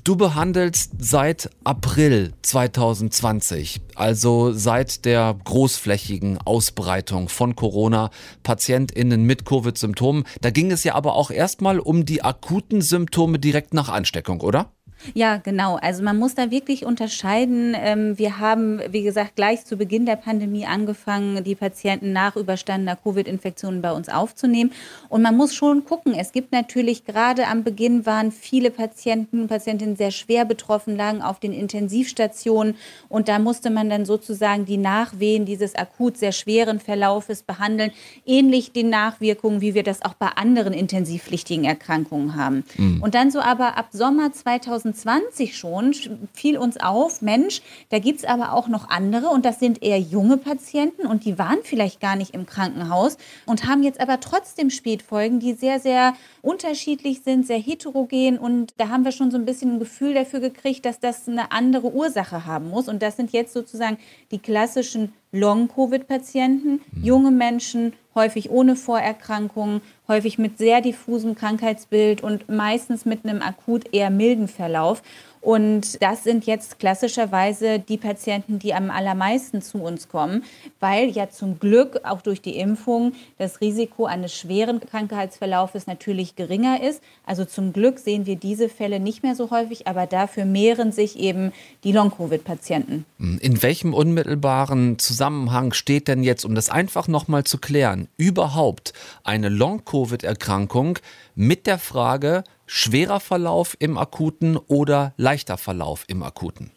Du 0.04 0.18
behandelst 0.18 0.92
seit 1.00 1.50
April 1.64 2.34
2020, 2.42 3.80
also 3.96 4.52
seit 4.52 5.06
der 5.06 5.36
großflächigen 5.46 6.38
Ausbreitung 6.38 7.30
von 7.30 7.56
Corona, 7.56 8.12
PatientInnen 8.44 9.24
mit 9.24 9.46
Covid-Symptomen. 9.46 10.26
Da 10.42 10.52
ging 10.52 10.72
es 10.72 10.84
ja 10.84 10.96
aber 10.96 11.14
auch 11.14 11.32
erstmal 11.32 11.80
um 11.80 12.06
die 12.06 12.24
akuten 12.24 12.82
Symptome 12.82 13.40
direkt 13.40 13.74
nach 13.74 13.88
Ansteckung, 13.88 14.42
oder? 14.42 14.74
Ja, 15.14 15.38
genau. 15.38 15.78
Also 15.78 16.04
man 16.04 16.18
muss 16.18 16.36
da 16.36 16.52
wirklich 16.52 16.86
unterscheiden. 16.86 17.76
Ähm, 17.78 18.18
wir 18.18 18.40
haben, 18.40 18.82
wie 18.92 19.04
gesagt, 19.04 19.36
gleich 19.36 19.66
zu 19.66 19.78
Beginn 19.78 20.06
der 20.06 20.16
Pandemie 20.16 20.66
angefangen, 20.66 21.44
die 21.44 21.56
Patienten 21.56 22.12
nach 22.12 22.36
überstandener 22.36 22.96
Covid-Infektion 22.96 23.82
bei 23.82 23.92
uns 23.92 24.10
aufzunehmen. 24.10 24.72
Und 25.08 25.22
man 25.22 25.36
muss 25.36 25.56
schon 25.56 25.86
gucken. 25.86 26.14
Es 26.14 26.32
gibt 26.32 26.52
natürlich 26.52 27.06
gerade 27.06 27.48
am 27.48 27.64
Beginn 27.64 28.06
waren 28.06 28.32
viele 28.32 28.72
Patienten, 28.72 29.48
Patientinnen 29.48 29.96
sehr 29.96 30.12
schwer 30.12 30.46
betroffen, 30.46 30.96
lagen 30.96 31.22
auf 31.22 31.40
den 31.40 31.54
Intensivstationen. 31.54 32.76
Und 33.08 33.28
da 33.28 33.40
musste 33.40 33.70
man 33.70 33.90
dann 33.90 34.06
sozusagen 34.06 34.66
die 34.66 34.78
Nachwehen 34.78 35.46
dieses 35.46 35.76
akut 35.76 36.18
sehr 36.18 36.32
schweren 36.32 36.80
Verlaufes 36.80 37.44
behandeln. 37.44 37.92
Ähnlich 38.26 38.72
den 38.72 38.90
Nachwirkungen, 38.90 39.62
wie 39.62 39.74
wir 39.74 39.84
das 39.84 40.02
auch 40.02 40.14
bei 40.14 40.28
anderen 40.28 40.74
intensivpflichtigen 40.74 41.66
Erkrankungen 41.66 42.36
haben. 42.36 42.64
Mhm. 42.78 43.02
Und 43.02 43.16
dann 43.16 43.32
so 43.32 43.40
aber 43.40 43.78
ab 43.78 43.88
Sommer 43.92 44.32
2020 44.32 44.89
2020 44.94 45.58
schon 45.58 45.94
fiel 46.34 46.58
uns 46.58 46.78
auf, 46.78 47.22
Mensch, 47.22 47.62
da 47.90 48.00
gibt 48.00 48.20
es 48.20 48.26
aber 48.26 48.54
auch 48.54 48.68
noch 48.68 48.90
andere 48.90 49.28
und 49.28 49.46
das 49.46 49.60
sind 49.60 49.82
eher 49.82 50.00
junge 50.00 50.38
Patienten 50.38 51.06
und 51.06 51.26
die 51.26 51.38
waren 51.38 51.60
vielleicht 51.64 52.00
gar 52.00 52.16
nicht 52.16 52.34
im 52.34 52.46
Krankenhaus 52.46 53.18
und 53.46 53.68
haben 53.68 53.84
jetzt 53.84 54.00
aber 54.00 54.20
trotzdem 54.20 54.70
Spätfolgen, 54.70 55.40
die 55.40 55.54
sehr, 55.54 55.80
sehr 55.80 56.14
unterschiedlich 56.42 57.22
sind, 57.24 57.46
sehr 57.46 57.60
heterogen 57.60 58.38
und 58.38 58.74
da 58.78 58.90
haben 58.90 59.06
wir 59.06 59.12
schon 59.12 59.32
so 59.32 59.38
ein 59.38 59.46
bisschen 59.46 59.74
ein 59.74 59.80
Gefühl 59.80 60.14
dafür 60.14 60.40
gekriegt, 60.40 60.86
dass 60.86 61.00
das 61.00 61.28
eine 61.28 61.52
andere 61.52 61.94
Ursache 61.94 62.46
haben 62.46 62.70
muss 62.70 62.88
und 62.88 63.02
das 63.02 63.18
sind 63.18 63.32
jetzt 63.32 63.54
sozusagen 63.54 63.98
die 64.32 64.40
klassischen 64.40 65.14
Long-Covid-Patienten, 65.32 66.82
mhm. 66.92 67.04
junge 67.04 67.32
Menschen, 67.32 67.94
häufig 68.16 68.50
ohne 68.50 68.76
Vorerkrankungen, 68.76 69.82
häufig 70.08 70.38
mit 70.38 70.58
sehr 70.58 70.82
diffusem 70.82 71.36
Krankheitsbild 71.36 72.22
und 72.22 72.50
meistens 72.50 73.06
mit 73.06 73.24
einem 73.24 73.42
akut 73.42 73.94
eher 73.94 74.10
milden 74.10 74.48
Verlauf. 74.48 75.02
Und 75.42 76.02
das 76.02 76.24
sind 76.24 76.46
jetzt 76.46 76.80
klassischerweise 76.80 77.80
die 77.80 77.98
Patienten, 77.98 78.60
die 78.60 78.74
am 78.74 78.92
allermeisten 78.92 79.62
zu 79.62 79.78
uns 79.78 80.10
kommen, 80.10 80.44
weil 80.80 81.10
ja 81.10 81.30
zum 81.30 81.60
Glück 81.60 82.02
auch 82.04 82.22
durch 82.22 82.42
die 82.42 82.58
Impfung 82.58 83.14
das 83.38 83.62
Risiko 83.62 84.06
eines 84.06 84.36
schweren 84.36 84.82
Krankheitsverlaufes 84.82 85.88
natürlich 85.88 86.36
geringer 86.36 86.84
ist. 86.84 87.02
Also 87.26 87.46
zum 87.46 87.72
Glück 87.72 88.00
sehen 88.00 88.26
wir 88.26 88.36
diese 88.36 88.68
Fälle 88.68 89.00
nicht 89.00 89.24
mehr 89.24 89.36
so 89.36 89.50
häufig, 89.50 89.88
aber 89.88 90.08
dafür 90.08 90.44
mehren 90.44 90.92
sich 90.92 91.18
eben 91.18 91.54
die 91.86 91.94
Long-Covid-Patienten. 91.94 93.06
In 93.18 93.62
welchem 93.64 93.94
unmittelbaren 93.94 95.00
Zusammenhang 95.00 95.72
steht 95.72 96.10
denn 96.10 96.24
jetzt, 96.24 96.44
um 96.44 96.54
das 96.54 96.70
einfach 96.70 97.08
nochmal 97.08 97.46
zu 97.46 97.60
klären, 97.60 98.10
überhaupt 98.18 98.94
eine 99.24 99.48
Long-Covid-Erkrankung 99.48 101.00
mit 101.36 101.68
der 101.68 101.80
Frage, 101.80 102.44
schwerer 102.70 103.20
Verlauf 103.20 103.76
im 103.80 103.98
akuten 103.98 104.56
oder 104.56 105.14
leichter 105.18 105.58
Verlauf 105.58 106.06
im 106.08 106.22
akuten? 106.22 106.72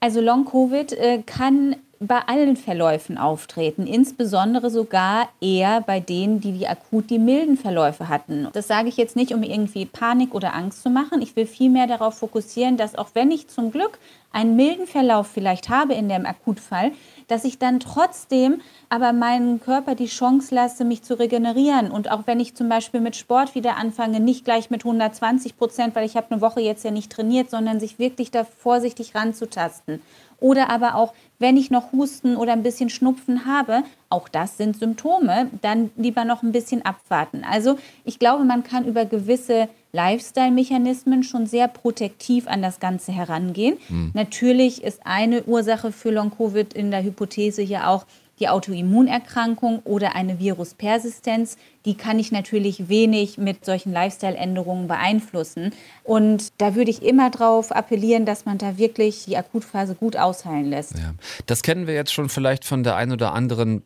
Also 0.00 0.20
Long-Covid 0.20 0.92
äh, 0.92 1.22
kann 1.24 1.76
bei 2.00 2.20
allen 2.26 2.56
Verläufen 2.56 3.18
auftreten, 3.18 3.86
insbesondere 3.86 4.70
sogar 4.70 5.28
eher 5.40 5.80
bei 5.80 5.98
denen, 5.98 6.40
die 6.40 6.52
die 6.52 6.68
akut 6.68 7.10
die 7.10 7.18
milden 7.18 7.56
Verläufe 7.56 8.08
hatten. 8.08 8.48
Das 8.52 8.68
sage 8.68 8.88
ich 8.88 8.96
jetzt 8.96 9.16
nicht, 9.16 9.34
um 9.34 9.42
irgendwie 9.42 9.84
Panik 9.84 10.34
oder 10.34 10.54
Angst 10.54 10.82
zu 10.82 10.90
machen. 10.90 11.22
Ich 11.22 11.34
will 11.34 11.46
vielmehr 11.46 11.86
darauf 11.86 12.18
fokussieren, 12.18 12.76
dass 12.76 12.94
auch 12.94 13.08
wenn 13.14 13.30
ich 13.30 13.48
zum 13.48 13.72
Glück 13.72 13.98
einen 14.30 14.56
milden 14.56 14.86
Verlauf 14.86 15.26
vielleicht 15.26 15.68
habe 15.68 15.94
in 15.94 16.08
dem 16.08 16.26
Akutfall, 16.26 16.92
dass 17.28 17.44
ich 17.44 17.58
dann 17.58 17.80
trotzdem 17.80 18.60
aber 18.88 19.12
meinen 19.12 19.60
Körper 19.60 19.94
die 19.94 20.06
Chance 20.06 20.54
lasse, 20.54 20.84
mich 20.84 21.02
zu 21.02 21.18
regenerieren. 21.18 21.90
Und 21.90 22.10
auch 22.10 22.26
wenn 22.26 22.38
ich 22.40 22.54
zum 22.54 22.68
Beispiel 22.68 23.00
mit 23.00 23.16
Sport 23.16 23.54
wieder 23.54 23.76
anfange, 23.76 24.20
nicht 24.20 24.44
gleich 24.44 24.70
mit 24.70 24.84
120 24.84 25.56
Prozent, 25.56 25.94
weil 25.94 26.06
ich 26.06 26.16
habe 26.16 26.30
eine 26.30 26.40
Woche 26.40 26.60
jetzt 26.60 26.84
ja 26.84 26.90
nicht 26.90 27.10
trainiert, 27.10 27.50
sondern 27.50 27.80
sich 27.80 27.98
wirklich 27.98 28.30
da 28.30 28.44
vorsichtig 28.44 29.14
ranzutasten. 29.14 30.02
Oder 30.40 30.70
aber 30.70 30.94
auch, 30.94 31.14
wenn 31.38 31.56
ich 31.56 31.70
noch 31.70 31.92
Husten 31.92 32.36
oder 32.36 32.52
ein 32.52 32.62
bisschen 32.62 32.90
Schnupfen 32.90 33.44
habe, 33.44 33.82
auch 34.08 34.28
das 34.28 34.56
sind 34.56 34.76
Symptome, 34.76 35.50
dann 35.62 35.90
lieber 35.96 36.24
noch 36.24 36.42
ein 36.42 36.52
bisschen 36.52 36.84
abwarten. 36.84 37.44
Also 37.48 37.78
ich 38.04 38.18
glaube, 38.18 38.44
man 38.44 38.62
kann 38.62 38.84
über 38.84 39.04
gewisse 39.04 39.68
Lifestyle-Mechanismen 39.92 41.22
schon 41.22 41.46
sehr 41.46 41.66
protektiv 41.66 42.46
an 42.46 42.62
das 42.62 42.78
Ganze 42.78 43.10
herangehen. 43.10 43.78
Hm. 43.88 44.12
Natürlich 44.14 44.84
ist 44.84 45.00
eine 45.04 45.44
Ursache 45.44 45.92
für 45.92 46.10
Long-Covid 46.10 46.72
in 46.74 46.90
der 46.90 47.02
Hypothese 47.02 47.62
hier 47.62 47.88
auch 47.88 48.04
die 48.40 48.48
Autoimmunerkrankung 48.48 49.80
oder 49.84 50.14
eine 50.14 50.38
Viruspersistenz, 50.38 51.56
die 51.84 51.96
kann 51.96 52.18
ich 52.18 52.32
natürlich 52.32 52.88
wenig 52.88 53.38
mit 53.38 53.64
solchen 53.64 53.92
Lifestyle-Änderungen 53.92 54.88
beeinflussen. 54.88 55.72
Und 56.04 56.52
da 56.58 56.74
würde 56.74 56.90
ich 56.90 57.02
immer 57.02 57.30
darauf 57.30 57.72
appellieren, 57.72 58.26
dass 58.26 58.44
man 58.44 58.58
da 58.58 58.78
wirklich 58.78 59.24
die 59.24 59.36
Akutphase 59.36 59.94
gut 59.94 60.16
ausheilen 60.16 60.66
lässt. 60.66 60.98
Ja. 60.98 61.14
Das 61.46 61.62
kennen 61.62 61.86
wir 61.86 61.94
jetzt 61.94 62.12
schon 62.12 62.28
vielleicht 62.28 62.64
von 62.64 62.82
der 62.82 62.96
einen 62.96 63.12
oder 63.12 63.32
anderen 63.32 63.82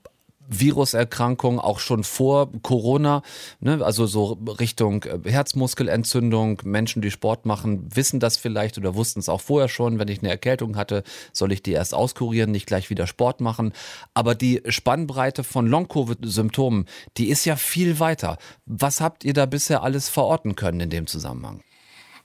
Viruserkrankung 0.49 1.59
auch 1.59 1.79
schon 1.79 2.05
vor 2.05 2.51
Corona, 2.63 3.23
ne? 3.61 3.85
also 3.85 4.07
so 4.07 4.39
Richtung 4.59 5.05
äh, 5.05 5.19
Herzmuskelentzündung. 5.25 6.61
Menschen, 6.65 7.03
die 7.03 7.11
Sport 7.11 7.47
machen, 7.47 7.89
wissen 7.95 8.21
das 8.21 8.37
vielleicht 8.37 8.79
oder 8.79 8.95
wussten 8.95 9.21
es 9.21 9.29
auch 9.29 9.41
vorher 9.41 9.69
schon. 9.69 9.99
Wenn 9.99 10.09
ich 10.09 10.21
eine 10.21 10.31
Erkältung 10.31 10.77
hatte, 10.77 11.03
soll 11.33 11.53
ich 11.53 11.63
die 11.63 11.73
erst 11.73 11.95
auskurieren, 11.95 12.51
nicht 12.51 12.67
gleich 12.67 12.91
wieder 12.91 13.07
Sport 13.07 13.41
machen. 13.41 13.73
Aber 14.15 14.35
die 14.35 14.63
Spannbreite 14.69 15.45
von 15.45 15.67
Long-Covid-Symptomen, 15.67 16.87
die 17.17 17.29
ist 17.29 17.45
ja 17.45 17.57
viel 17.57 17.99
weiter. 18.01 18.39
Was 18.67 19.01
habt 19.01 19.25
ihr 19.25 19.33
da 19.33 19.47
bisher 19.47 19.83
alles 19.83 20.09
verorten 20.09 20.57
können 20.57 20.81
in 20.81 20.91
dem 20.91 21.07
Zusammenhang? 21.07 21.63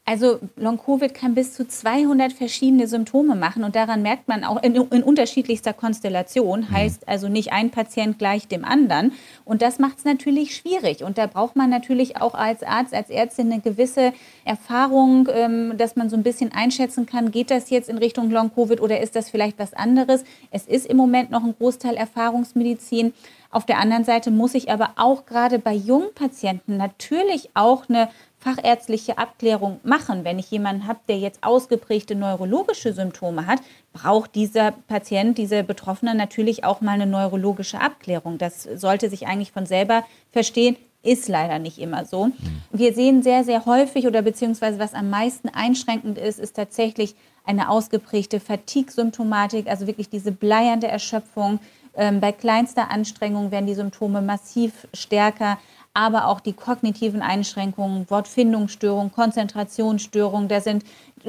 Also 0.09 0.39
Long-Covid 0.55 1.13
kann 1.13 1.35
bis 1.35 1.53
zu 1.53 1.67
200 1.67 2.31
verschiedene 2.31 2.87
Symptome 2.87 3.35
machen 3.35 3.65
und 3.65 3.75
daran 3.75 4.01
merkt 4.01 4.29
man 4.29 4.45
auch 4.45 4.63
in, 4.63 4.73
in 4.73 5.03
unterschiedlichster 5.03 5.73
Konstellation, 5.73 6.61
mhm. 6.61 6.71
heißt 6.71 7.09
also 7.09 7.27
nicht 7.27 7.51
ein 7.51 7.71
Patient 7.71 8.17
gleich 8.17 8.47
dem 8.47 8.63
anderen. 8.63 9.11
Und 9.43 9.61
das 9.61 9.79
macht 9.79 9.97
es 9.97 10.05
natürlich 10.05 10.55
schwierig. 10.55 11.03
Und 11.03 11.17
da 11.17 11.27
braucht 11.27 11.57
man 11.57 11.69
natürlich 11.69 12.21
auch 12.21 12.35
als 12.35 12.63
Arzt, 12.63 12.93
als 12.93 13.09
Ärztin 13.09 13.51
eine 13.51 13.59
gewisse 13.59 14.13
Erfahrung, 14.45 15.27
ähm, 15.29 15.73
dass 15.77 15.97
man 15.97 16.09
so 16.09 16.15
ein 16.15 16.23
bisschen 16.23 16.53
einschätzen 16.53 17.05
kann, 17.05 17.31
geht 17.31 17.51
das 17.51 17.69
jetzt 17.69 17.89
in 17.89 17.97
Richtung 17.97 18.31
Long-Covid 18.31 18.79
oder 18.79 19.01
ist 19.01 19.17
das 19.17 19.29
vielleicht 19.29 19.59
was 19.59 19.73
anderes? 19.73 20.23
Es 20.51 20.67
ist 20.67 20.85
im 20.85 20.95
Moment 20.95 21.31
noch 21.31 21.43
ein 21.43 21.53
Großteil 21.57 21.95
Erfahrungsmedizin. 21.95 23.11
Auf 23.49 23.65
der 23.65 23.79
anderen 23.79 24.03
Seite 24.03 24.29
muss 24.31 24.53
ich 24.55 24.71
aber 24.71 24.91
auch 24.97 25.25
gerade 25.25 25.59
bei 25.59 25.73
jungen 25.73 26.13
Patienten 26.13 26.77
natürlich 26.77 27.49
auch 27.53 27.89
eine 27.89 28.09
fachärztliche 28.39 29.17
Abklärung 29.17 29.79
machen. 29.83 30.23
Wenn 30.23 30.39
ich 30.39 30.51
jemanden 30.51 30.87
habe, 30.87 30.99
der 31.07 31.17
jetzt 31.17 31.43
ausgeprägte 31.43 32.15
neurologische 32.15 32.93
Symptome 32.93 33.47
hat, 33.47 33.59
braucht 33.93 34.35
dieser 34.35 34.71
Patient, 34.71 35.37
dieser 35.37 35.63
Betroffene 35.63 36.13
natürlich 36.13 36.63
auch 36.63 36.81
mal 36.81 36.91
eine 36.91 37.07
neurologische 37.07 37.81
Abklärung. 37.81 38.37
Das 38.37 38.63
sollte 38.63 39.09
sich 39.09 39.27
eigentlich 39.27 39.51
von 39.51 39.65
selber 39.65 40.03
verstehen, 40.31 40.77
ist 41.03 41.27
leider 41.27 41.57
nicht 41.59 41.79
immer 41.79 42.05
so. 42.05 42.29
Wir 42.71 42.93
sehen 42.93 43.23
sehr, 43.23 43.43
sehr 43.43 43.65
häufig 43.65 44.07
oder 44.07 44.21
beziehungsweise 44.21 44.77
was 44.77 44.93
am 44.93 45.09
meisten 45.09 45.49
einschränkend 45.49 46.17
ist, 46.17 46.39
ist 46.39 46.55
tatsächlich 46.55 47.15
eine 47.45 47.69
ausgeprägte 47.69 48.39
Fatigue-Symptomatik, 48.39 49.67
also 49.67 49.87
wirklich 49.87 50.09
diese 50.09 50.31
bleiernde 50.31 50.87
Erschöpfung. 50.87 51.59
Ähm, 51.95 52.19
bei 52.19 52.31
kleinster 52.31 52.91
Anstrengung 52.91 53.51
werden 53.51 53.67
die 53.67 53.73
Symptome 53.73 54.21
massiv 54.21 54.87
stärker 54.93 55.57
aber 55.97 56.27
auch 56.27 56.39
die 56.39 56.53
kognitiven 56.53 57.23
Einschränkungen, 57.23 58.07
Wortfindungsstörungen, 58.07 59.11
Konzentrationsstörungen. 59.11 60.47
Da 60.47 60.61
sind 60.61 60.83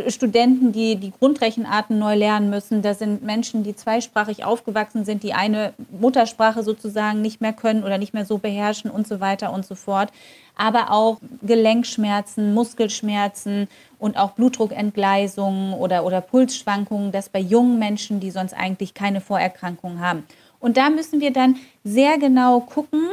Studenten, 0.08 0.72
die 0.72 0.96
die 0.96 1.10
Grundrechenarten 1.10 1.98
neu 1.98 2.14
lernen 2.14 2.50
müssen. 2.50 2.82
Da 2.82 2.92
sind 2.92 3.22
Menschen, 3.22 3.62
die 3.62 3.74
zweisprachig 3.74 4.44
aufgewachsen 4.44 5.06
sind, 5.06 5.22
die 5.22 5.32
eine 5.32 5.72
Muttersprache 5.98 6.62
sozusagen 6.62 7.22
nicht 7.22 7.40
mehr 7.40 7.54
können 7.54 7.82
oder 7.82 7.96
nicht 7.96 8.12
mehr 8.12 8.26
so 8.26 8.36
beherrschen 8.36 8.90
und 8.90 9.08
so 9.08 9.20
weiter 9.20 9.54
und 9.54 9.64
so 9.64 9.74
fort. 9.74 10.12
Aber 10.54 10.90
auch 10.90 11.16
Gelenkschmerzen, 11.40 12.52
Muskelschmerzen 12.52 13.68
und 13.98 14.18
auch 14.18 14.32
Blutdruckentgleisungen 14.32 15.72
oder, 15.72 16.04
oder 16.04 16.20
Pulsschwankungen, 16.20 17.10
das 17.10 17.30
bei 17.30 17.40
jungen 17.40 17.78
Menschen, 17.78 18.20
die 18.20 18.30
sonst 18.30 18.52
eigentlich 18.52 18.92
keine 18.92 19.22
Vorerkrankungen 19.22 20.00
haben. 20.00 20.24
Und 20.60 20.76
da 20.76 20.90
müssen 20.90 21.22
wir 21.22 21.32
dann 21.32 21.56
sehr 21.84 22.18
genau 22.18 22.60
gucken, 22.60 23.08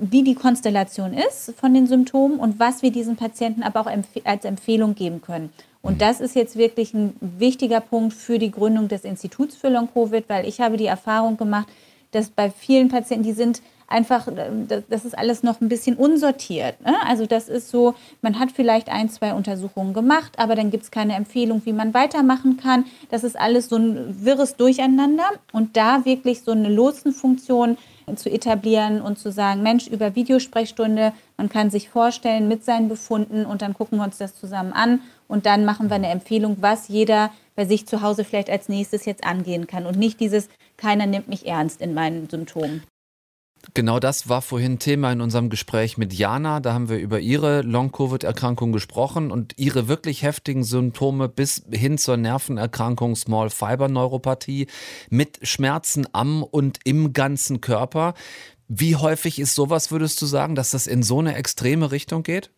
wie 0.00 0.22
die 0.22 0.34
Konstellation 0.34 1.14
ist 1.14 1.54
von 1.56 1.74
den 1.74 1.86
Symptomen 1.86 2.38
und 2.38 2.58
was 2.58 2.82
wir 2.82 2.90
diesen 2.90 3.16
Patienten 3.16 3.62
aber 3.62 3.80
auch 3.80 3.90
als 4.24 4.44
Empfehlung 4.44 4.94
geben 4.94 5.20
können. 5.20 5.52
Und 5.82 6.00
das 6.00 6.20
ist 6.20 6.36
jetzt 6.36 6.56
wirklich 6.56 6.94
ein 6.94 7.14
wichtiger 7.20 7.80
Punkt 7.80 8.14
für 8.14 8.38
die 8.38 8.50
Gründung 8.50 8.88
des 8.88 9.04
Instituts 9.04 9.56
für 9.56 9.68
Long-Covid, 9.68 10.24
weil 10.28 10.46
ich 10.46 10.60
habe 10.60 10.76
die 10.76 10.86
Erfahrung 10.86 11.36
gemacht, 11.36 11.68
dass 12.12 12.28
bei 12.28 12.50
vielen 12.50 12.88
Patienten, 12.88 13.24
die 13.24 13.32
sind 13.32 13.62
einfach, 13.88 14.28
das 14.88 15.04
ist 15.04 15.16
alles 15.16 15.42
noch 15.42 15.60
ein 15.60 15.68
bisschen 15.68 15.96
unsortiert. 15.96 16.80
Ne? 16.84 16.94
Also 17.06 17.26
das 17.26 17.48
ist 17.48 17.70
so, 17.70 17.94
man 18.22 18.38
hat 18.38 18.52
vielleicht 18.52 18.88
ein, 18.88 19.10
zwei 19.10 19.34
Untersuchungen 19.34 19.92
gemacht, 19.92 20.32
aber 20.38 20.54
dann 20.54 20.70
gibt 20.70 20.84
es 20.84 20.90
keine 20.90 21.14
Empfehlung, 21.14 21.62
wie 21.64 21.72
man 21.72 21.94
weitermachen 21.94 22.56
kann. 22.56 22.84
Das 23.10 23.24
ist 23.24 23.38
alles 23.38 23.68
so 23.68 23.76
ein 23.76 24.24
wirres 24.24 24.56
Durcheinander 24.56 25.28
und 25.52 25.76
da 25.76 26.04
wirklich 26.04 26.42
so 26.42 26.52
eine 26.52 26.68
Lotsenfunktion 26.68 27.76
zu 28.16 28.30
etablieren 28.30 29.00
und 29.00 29.18
zu 29.18 29.32
sagen, 29.32 29.62
Mensch, 29.62 29.86
über 29.86 30.14
Videosprechstunde, 30.14 31.12
man 31.36 31.48
kann 31.48 31.70
sich 31.70 31.88
vorstellen 31.88 32.48
mit 32.48 32.64
seinen 32.64 32.88
Befunden 32.88 33.46
und 33.46 33.62
dann 33.62 33.74
gucken 33.74 33.98
wir 33.98 34.04
uns 34.04 34.18
das 34.18 34.38
zusammen 34.38 34.72
an 34.72 35.00
und 35.28 35.46
dann 35.46 35.64
machen 35.64 35.88
wir 35.88 35.96
eine 35.96 36.08
Empfehlung, 36.08 36.56
was 36.60 36.88
jeder 36.88 37.30
bei 37.54 37.64
sich 37.64 37.86
zu 37.86 38.02
Hause 38.02 38.24
vielleicht 38.24 38.50
als 38.50 38.68
nächstes 38.68 39.04
jetzt 39.04 39.24
angehen 39.24 39.66
kann 39.66 39.86
und 39.86 39.98
nicht 39.98 40.20
dieses, 40.20 40.48
keiner 40.76 41.06
nimmt 41.06 41.28
mich 41.28 41.46
ernst 41.46 41.80
in 41.80 41.94
meinen 41.94 42.28
Symptomen. 42.28 42.82
Genau 43.74 44.00
das 44.00 44.28
war 44.28 44.42
vorhin 44.42 44.78
Thema 44.78 45.12
in 45.12 45.20
unserem 45.20 45.48
Gespräch 45.48 45.96
mit 45.96 46.12
Jana. 46.12 46.60
Da 46.60 46.74
haben 46.74 46.88
wir 46.88 46.98
über 46.98 47.20
ihre 47.20 47.62
Long-Covid-Erkrankung 47.62 48.72
gesprochen 48.72 49.30
und 49.30 49.54
ihre 49.56 49.88
wirklich 49.88 50.22
heftigen 50.22 50.64
Symptome 50.64 51.28
bis 51.28 51.64
hin 51.70 51.96
zur 51.96 52.16
Nervenerkrankung 52.16 53.16
Small 53.16 53.50
Fiber 53.50 53.88
Neuropathie 53.88 54.66
mit 55.10 55.38
Schmerzen 55.42 56.06
am 56.12 56.42
und 56.42 56.80
im 56.84 57.12
ganzen 57.12 57.60
Körper. 57.60 58.14
Wie 58.68 58.96
häufig 58.96 59.38
ist 59.38 59.54
sowas, 59.54 59.90
würdest 59.90 60.20
du 60.20 60.26
sagen, 60.26 60.54
dass 60.54 60.70
das 60.70 60.86
in 60.86 61.02
so 61.02 61.20
eine 61.20 61.36
extreme 61.36 61.92
Richtung 61.92 62.22
geht? 62.22 62.50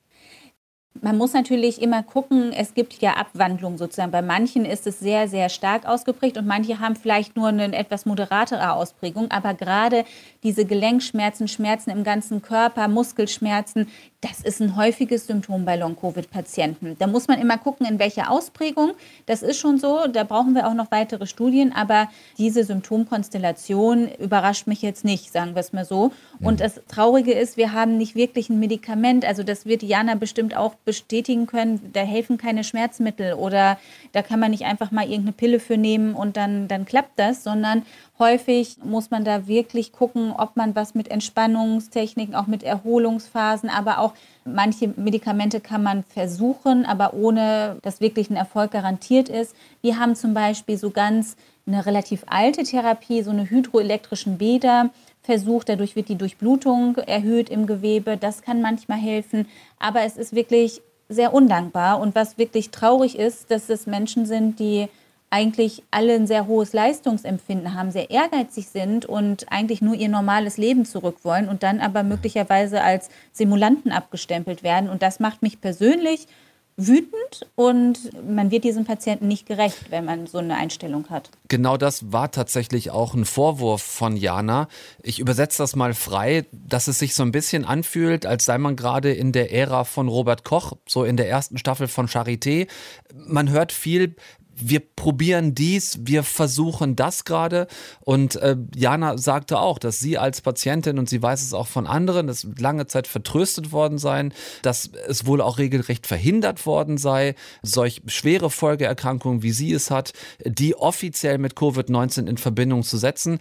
Man 1.00 1.18
muss 1.18 1.32
natürlich 1.32 1.82
immer 1.82 2.04
gucken, 2.04 2.52
es 2.52 2.72
gibt 2.72 2.94
ja 3.02 3.14
Abwandlungen 3.14 3.78
sozusagen. 3.78 4.12
Bei 4.12 4.22
manchen 4.22 4.64
ist 4.64 4.86
es 4.86 5.00
sehr, 5.00 5.26
sehr 5.28 5.48
stark 5.48 5.86
ausgeprägt 5.86 6.38
und 6.38 6.46
manche 6.46 6.78
haben 6.78 6.94
vielleicht 6.94 7.36
nur 7.36 7.48
eine 7.48 7.76
etwas 7.76 8.06
moderatere 8.06 8.72
Ausprägung. 8.72 9.30
Aber 9.32 9.54
gerade 9.54 10.04
diese 10.44 10.64
Gelenkschmerzen, 10.64 11.48
Schmerzen 11.48 11.90
im 11.90 12.04
ganzen 12.04 12.42
Körper, 12.42 12.86
Muskelschmerzen, 12.86 13.88
das 14.20 14.40
ist 14.40 14.62
ein 14.62 14.76
häufiges 14.76 15.26
Symptom 15.26 15.66
bei 15.66 15.76
Long-Covid-Patienten. 15.76 16.96
Da 16.98 17.06
muss 17.06 17.28
man 17.28 17.38
immer 17.40 17.58
gucken, 17.58 17.86
in 17.86 17.98
welcher 17.98 18.30
Ausprägung. 18.30 18.92
Das 19.26 19.42
ist 19.42 19.58
schon 19.58 19.78
so, 19.78 20.06
da 20.06 20.24
brauchen 20.24 20.54
wir 20.54 20.66
auch 20.66 20.72
noch 20.74 20.90
weitere 20.90 21.26
Studien, 21.26 21.74
aber 21.74 22.08
diese 22.38 22.64
Symptomkonstellation 22.64 24.08
überrascht 24.18 24.66
mich 24.66 24.80
jetzt 24.80 25.04
nicht, 25.04 25.30
sagen 25.30 25.54
wir 25.54 25.60
es 25.60 25.74
mal 25.74 25.84
so. 25.84 26.12
Und 26.40 26.60
das 26.60 26.80
Traurige 26.88 27.32
ist, 27.32 27.58
wir 27.58 27.72
haben 27.72 27.98
nicht 27.98 28.14
wirklich 28.14 28.48
ein 28.48 28.60
Medikament. 28.60 29.26
Also 29.26 29.42
das 29.42 29.66
wird 29.66 29.82
Jana 29.82 30.14
bestimmt 30.14 30.56
auch 30.56 30.74
bestätigen 30.84 31.46
können. 31.46 31.90
Da 31.92 32.00
helfen 32.00 32.38
keine 32.38 32.64
Schmerzmittel 32.64 33.34
oder 33.34 33.78
da 34.12 34.22
kann 34.22 34.40
man 34.40 34.50
nicht 34.50 34.64
einfach 34.64 34.90
mal 34.90 35.04
irgendeine 35.04 35.32
Pille 35.32 35.60
für 35.60 35.76
nehmen 35.76 36.14
und 36.14 36.36
dann, 36.36 36.68
dann 36.68 36.84
klappt 36.84 37.18
das, 37.18 37.44
sondern 37.44 37.82
häufig 38.18 38.76
muss 38.84 39.10
man 39.10 39.24
da 39.24 39.46
wirklich 39.46 39.92
gucken, 39.92 40.32
ob 40.36 40.56
man 40.56 40.74
was 40.74 40.94
mit 40.94 41.08
Entspannungstechniken, 41.08 42.34
auch 42.34 42.46
mit 42.46 42.62
Erholungsphasen, 42.62 43.68
aber 43.68 43.98
auch 43.98 44.12
manche 44.44 44.88
Medikamente 44.96 45.60
kann 45.60 45.82
man 45.82 46.04
versuchen, 46.04 46.84
aber 46.84 47.14
ohne 47.14 47.78
dass 47.82 48.00
wirklich 48.00 48.30
ein 48.30 48.36
Erfolg 48.36 48.72
garantiert 48.72 49.28
ist. 49.28 49.54
Wir 49.80 49.98
haben 49.98 50.14
zum 50.14 50.34
Beispiel 50.34 50.76
so 50.76 50.90
ganz 50.90 51.36
eine 51.66 51.86
relativ 51.86 52.24
alte 52.26 52.62
Therapie, 52.62 53.22
so 53.22 53.30
eine 53.30 53.48
hydroelektrischen 53.48 54.38
Bäder 54.38 54.90
versucht. 55.24 55.68
Dadurch 55.68 55.96
wird 55.96 56.08
die 56.08 56.16
Durchblutung 56.16 56.96
erhöht 56.98 57.50
im 57.50 57.66
Gewebe. 57.66 58.16
Das 58.16 58.42
kann 58.42 58.62
manchmal 58.62 58.98
helfen. 58.98 59.48
Aber 59.80 60.02
es 60.02 60.16
ist 60.16 60.34
wirklich 60.34 60.80
sehr 61.08 61.34
undankbar. 61.34 61.98
Und 62.00 62.14
was 62.14 62.38
wirklich 62.38 62.70
traurig 62.70 63.18
ist, 63.18 63.50
dass 63.50 63.68
es 63.68 63.86
Menschen 63.86 64.26
sind, 64.26 64.60
die 64.60 64.88
eigentlich 65.30 65.82
alle 65.90 66.14
ein 66.14 66.28
sehr 66.28 66.46
hohes 66.46 66.72
Leistungsempfinden 66.72 67.74
haben, 67.74 67.90
sehr 67.90 68.10
ehrgeizig 68.10 68.68
sind 68.68 69.04
und 69.04 69.50
eigentlich 69.50 69.82
nur 69.82 69.96
ihr 69.96 70.08
normales 70.08 70.58
Leben 70.58 70.84
zurück 70.84 71.16
wollen 71.24 71.48
und 71.48 71.64
dann 71.64 71.80
aber 71.80 72.04
möglicherweise 72.04 72.82
als 72.82 73.08
Simulanten 73.32 73.90
abgestempelt 73.90 74.62
werden. 74.62 74.88
Und 74.88 75.02
das 75.02 75.18
macht 75.18 75.42
mich 75.42 75.60
persönlich 75.60 76.28
wütend 76.76 77.46
und 77.54 77.98
man 78.28 78.50
wird 78.50 78.64
diesen 78.64 78.84
Patienten 78.84 79.28
nicht 79.28 79.46
gerecht, 79.46 79.90
wenn 79.90 80.04
man 80.04 80.26
so 80.26 80.38
eine 80.38 80.56
Einstellung 80.56 81.08
hat. 81.08 81.30
Genau 81.48 81.76
das 81.76 82.12
war 82.12 82.30
tatsächlich 82.30 82.90
auch 82.90 83.14
ein 83.14 83.24
Vorwurf 83.24 83.82
von 83.82 84.16
Jana. 84.16 84.68
Ich 85.02 85.20
übersetze 85.20 85.62
das 85.62 85.76
mal 85.76 85.94
frei, 85.94 86.46
dass 86.52 86.88
es 86.88 86.98
sich 86.98 87.14
so 87.14 87.22
ein 87.22 87.32
bisschen 87.32 87.64
anfühlt, 87.64 88.26
als 88.26 88.44
sei 88.44 88.58
man 88.58 88.76
gerade 88.76 89.12
in 89.12 89.32
der 89.32 89.52
Ära 89.52 89.84
von 89.84 90.08
Robert 90.08 90.44
Koch, 90.44 90.72
so 90.86 91.04
in 91.04 91.16
der 91.16 91.28
ersten 91.28 91.58
Staffel 91.58 91.86
von 91.86 92.08
Charité. 92.08 92.66
Man 93.14 93.50
hört 93.50 93.72
viel, 93.72 94.16
wir 94.56 94.80
probieren 94.80 95.54
dies, 95.54 95.98
wir 96.02 96.22
versuchen 96.22 96.96
das 96.96 97.24
gerade. 97.24 97.66
Und 98.00 98.36
äh, 98.36 98.56
Jana 98.74 99.18
sagte 99.18 99.58
auch, 99.58 99.78
dass 99.78 100.00
sie 100.00 100.18
als 100.18 100.40
Patientin, 100.40 100.98
und 100.98 101.08
sie 101.08 101.22
weiß 101.22 101.42
es 101.42 101.54
auch 101.54 101.66
von 101.66 101.86
anderen, 101.86 102.26
dass 102.26 102.46
lange 102.58 102.86
Zeit 102.86 103.06
vertröstet 103.06 103.72
worden 103.72 103.98
sein, 103.98 104.32
dass 104.62 104.90
es 105.08 105.26
wohl 105.26 105.40
auch 105.40 105.58
regelrecht 105.58 106.06
verhindert 106.06 106.66
worden 106.66 106.98
sei, 106.98 107.34
solch 107.62 108.02
schwere 108.06 108.50
Folgeerkrankungen, 108.50 109.42
wie 109.42 109.52
sie 109.52 109.72
es 109.72 109.90
hat, 109.90 110.12
die 110.44 110.76
offiziell 110.76 111.38
mit 111.38 111.54
Covid-19 111.54 112.28
in 112.28 112.36
Verbindung 112.36 112.82
zu 112.82 112.96
setzen. 112.96 113.38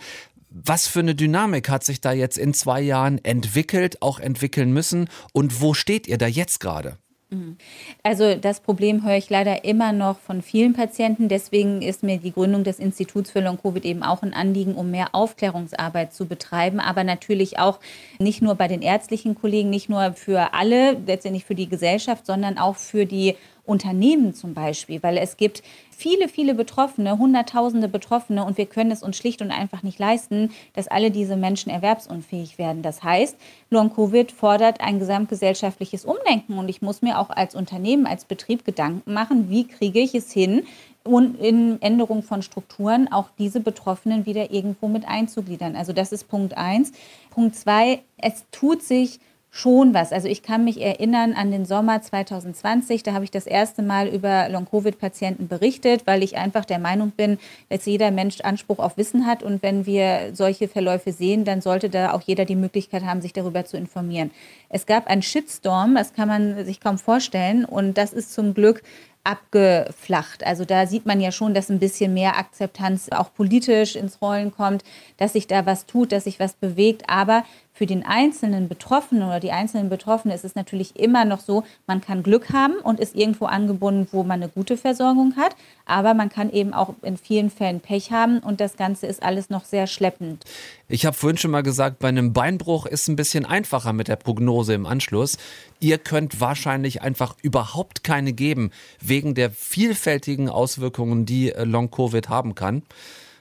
Was 0.49 0.87
für 0.87 0.99
eine 0.99 1.15
Dynamik 1.15 1.67
hat 1.69 1.83
sich 1.83 1.99
da 1.99 2.11
jetzt 2.11 2.37
in 2.37 2.53
zwei 2.53 2.79
Jahren 2.79 3.17
entwickelt, 3.23 4.03
auch 4.03 4.19
entwickeln 4.19 4.71
müssen? 4.71 5.09
Und 5.31 5.61
wo 5.61 5.73
steht 5.73 6.07
ihr 6.07 6.19
da 6.19 6.27
jetzt 6.27 6.59
gerade? 6.59 6.97
Also 8.03 8.35
das 8.35 8.59
Problem 8.59 9.03
höre 9.05 9.17
ich 9.17 9.29
leider 9.29 9.63
immer 9.65 9.91
noch 9.91 10.19
von 10.19 10.41
vielen 10.41 10.73
Patienten. 10.73 11.29
Deswegen 11.29 11.81
ist 11.81 12.03
mir 12.03 12.17
die 12.17 12.31
Gründung 12.31 12.63
des 12.63 12.79
Instituts 12.79 13.31
für 13.31 13.39
Long-Covid 13.39 13.85
eben 13.85 14.03
auch 14.03 14.21
ein 14.23 14.33
Anliegen, 14.33 14.75
um 14.75 14.91
mehr 14.91 15.09
Aufklärungsarbeit 15.13 16.13
zu 16.13 16.25
betreiben. 16.25 16.79
Aber 16.79 17.03
natürlich 17.03 17.59
auch 17.59 17.79
nicht 18.19 18.41
nur 18.41 18.55
bei 18.55 18.67
den 18.67 18.81
ärztlichen 18.81 19.35
Kollegen, 19.35 19.69
nicht 19.69 19.89
nur 19.89 20.13
für 20.13 20.53
alle, 20.53 20.93
letztendlich 21.05 21.45
für 21.45 21.55
die 21.55 21.69
Gesellschaft, 21.69 22.25
sondern 22.25 22.57
auch 22.57 22.75
für 22.75 23.05
die 23.05 23.35
Unternehmen 23.65 24.33
zum 24.33 24.53
Beispiel, 24.53 25.01
weil 25.03 25.17
es 25.17 25.37
gibt 25.37 25.63
viele, 25.89 26.27
viele 26.27 26.53
Betroffene, 26.53 27.17
Hunderttausende 27.17 27.87
Betroffene 27.87 28.43
und 28.43 28.57
wir 28.57 28.65
können 28.65 28.91
es 28.91 29.03
uns 29.03 29.15
schlicht 29.15 29.41
und 29.41 29.51
einfach 29.51 29.83
nicht 29.83 29.99
leisten, 29.99 30.51
dass 30.73 30.87
alle 30.87 31.11
diese 31.11 31.37
Menschen 31.37 31.69
erwerbsunfähig 31.69 32.57
werden. 32.57 32.81
Das 32.81 33.03
heißt, 33.03 33.37
Long-Covid 33.69 34.31
fordert 34.31 34.81
ein 34.81 34.99
gesamtgesellschaftliches 34.99 36.03
Umdenken 36.03 36.57
und 36.57 36.67
ich 36.67 36.81
muss 36.81 37.01
mir 37.01 37.19
auch 37.19 37.29
als 37.29 37.55
Unternehmen, 37.55 38.05
als 38.05 38.25
Betrieb 38.25 38.65
Gedanken 38.65 39.13
machen, 39.13 39.49
wie 39.49 39.65
kriege 39.65 39.99
ich 39.99 40.13
es 40.13 40.31
hin, 40.31 40.63
und 41.05 41.39
in 41.39 41.81
Änderung 41.81 42.23
von 42.23 42.41
Strukturen 42.41 43.11
auch 43.11 43.29
diese 43.37 43.59
Betroffenen 43.59 44.25
wieder 44.25 44.51
irgendwo 44.51 44.87
mit 44.87 45.07
einzugliedern. 45.07 45.75
Also 45.75 45.91
das 45.91 46.11
ist 46.11 46.29
Punkt 46.29 46.57
eins. 46.57 46.93
Punkt 47.29 47.55
zwei, 47.55 48.03
es 48.17 48.45
tut 48.51 48.81
sich 48.81 49.19
schon 49.55 49.93
was. 49.93 50.11
Also 50.11 50.27
ich 50.27 50.41
kann 50.41 50.63
mich 50.63 50.81
erinnern 50.81 51.33
an 51.33 51.51
den 51.51 51.63
Sommer 51.65 52.01
2020, 52.01 53.03
da 53.03 53.13
habe 53.13 53.23
ich 53.23 53.29
das 53.29 53.45
erste 53.45 53.83
Mal 53.83 54.07
über 54.07 54.49
Long-Covid-Patienten 54.49 55.47
berichtet, 55.47 56.07
weil 56.07 56.23
ich 56.23 56.37
einfach 56.37 56.65
der 56.65 56.79
Meinung 56.79 57.11
bin, 57.11 57.37
dass 57.69 57.85
jeder 57.85 58.09
Mensch 58.09 58.41
Anspruch 58.41 58.79
auf 58.79 58.97
Wissen 58.97 59.27
hat 59.27 59.43
und 59.43 59.61
wenn 59.61 59.85
wir 59.85 60.31
solche 60.33 60.67
Verläufe 60.67 61.11
sehen, 61.11 61.45
dann 61.45 61.61
sollte 61.61 61.91
da 61.91 62.13
auch 62.13 62.23
jeder 62.23 62.45
die 62.45 62.55
Möglichkeit 62.55 63.03
haben, 63.03 63.21
sich 63.21 63.31
darüber 63.31 63.63
zu 63.63 63.77
informieren. 63.77 64.31
Es 64.69 64.87
gab 64.87 65.05
einen 65.05 65.21
Shitstorm, 65.21 65.93
das 65.93 66.13
kann 66.13 66.27
man 66.27 66.65
sich 66.65 66.79
kaum 66.79 66.97
vorstellen 66.97 67.63
und 67.63 67.95
das 67.95 68.11
ist 68.11 68.33
zum 68.33 68.55
Glück 68.55 68.81
abgeflacht. 69.23 70.45
Also 70.45 70.65
da 70.65 70.85
sieht 70.85 71.05
man 71.05 71.21
ja 71.21 71.31
schon, 71.31 71.53
dass 71.53 71.69
ein 71.69 71.79
bisschen 71.79 72.13
mehr 72.13 72.37
Akzeptanz 72.37 73.09
auch 73.09 73.33
politisch 73.33 73.95
ins 73.95 74.21
Rollen 74.21 74.51
kommt, 74.51 74.83
dass 75.17 75.33
sich 75.33 75.47
da 75.47 75.65
was 75.65 75.85
tut, 75.85 76.11
dass 76.11 76.25
sich 76.25 76.39
was 76.39 76.53
bewegt. 76.53 77.03
Aber 77.07 77.45
für 77.83 77.87
den 77.87 78.05
einzelnen 78.05 78.69
Betroffenen 78.69 79.23
oder 79.23 79.41
die 79.41 79.51
einzelnen 79.51 79.89
Betroffenen 79.89 80.33
ist 80.33 80.45
es 80.45 80.55
natürlich 80.55 80.95
immer 80.95 81.25
noch 81.25 81.41
so, 81.41 81.65
man 81.85 81.99
kann 81.99 82.23
Glück 82.23 82.53
haben 82.53 82.75
und 82.75 82.97
ist 82.97 83.13
irgendwo 83.13 83.43
angebunden, 83.43 84.07
wo 84.13 84.23
man 84.23 84.41
eine 84.41 84.49
gute 84.49 84.77
Versorgung 84.77 85.35
hat, 85.35 85.53
aber 85.85 86.13
man 86.13 86.29
kann 86.29 86.49
eben 86.49 86.73
auch 86.73 86.93
in 87.01 87.17
vielen 87.17 87.49
Fällen 87.49 87.81
Pech 87.81 88.09
haben 88.09 88.39
und 88.39 88.61
das 88.61 88.77
Ganze 88.77 89.05
ist 89.07 89.21
alles 89.21 89.49
noch 89.49 89.65
sehr 89.65 89.87
schleppend. 89.87 90.45
Ich 90.87 91.05
habe 91.05 91.13
vorhin 91.13 91.37
schon 91.37 91.51
mal 91.51 91.61
gesagt, 91.61 91.99
bei 91.99 92.07
einem 92.07 92.31
Beinbruch 92.31 92.85
ist 92.85 93.01
es 93.01 93.07
ein 93.09 93.17
bisschen 93.17 93.45
einfacher 93.45 93.91
mit 93.91 94.07
der 94.07 94.15
Prognose 94.15 94.73
im 94.73 94.85
Anschluss. 94.85 95.37
Ihr 95.81 95.97
könnt 95.97 96.39
wahrscheinlich 96.39 97.01
einfach 97.01 97.35
überhaupt 97.41 98.05
keine 98.05 98.31
geben, 98.31 98.71
wegen 99.01 99.35
der 99.35 99.51
vielfältigen 99.51 100.47
Auswirkungen, 100.47 101.25
die 101.25 101.51
äh, 101.51 101.65
Long-Covid 101.65 102.29
haben 102.29 102.55
kann 102.55 102.83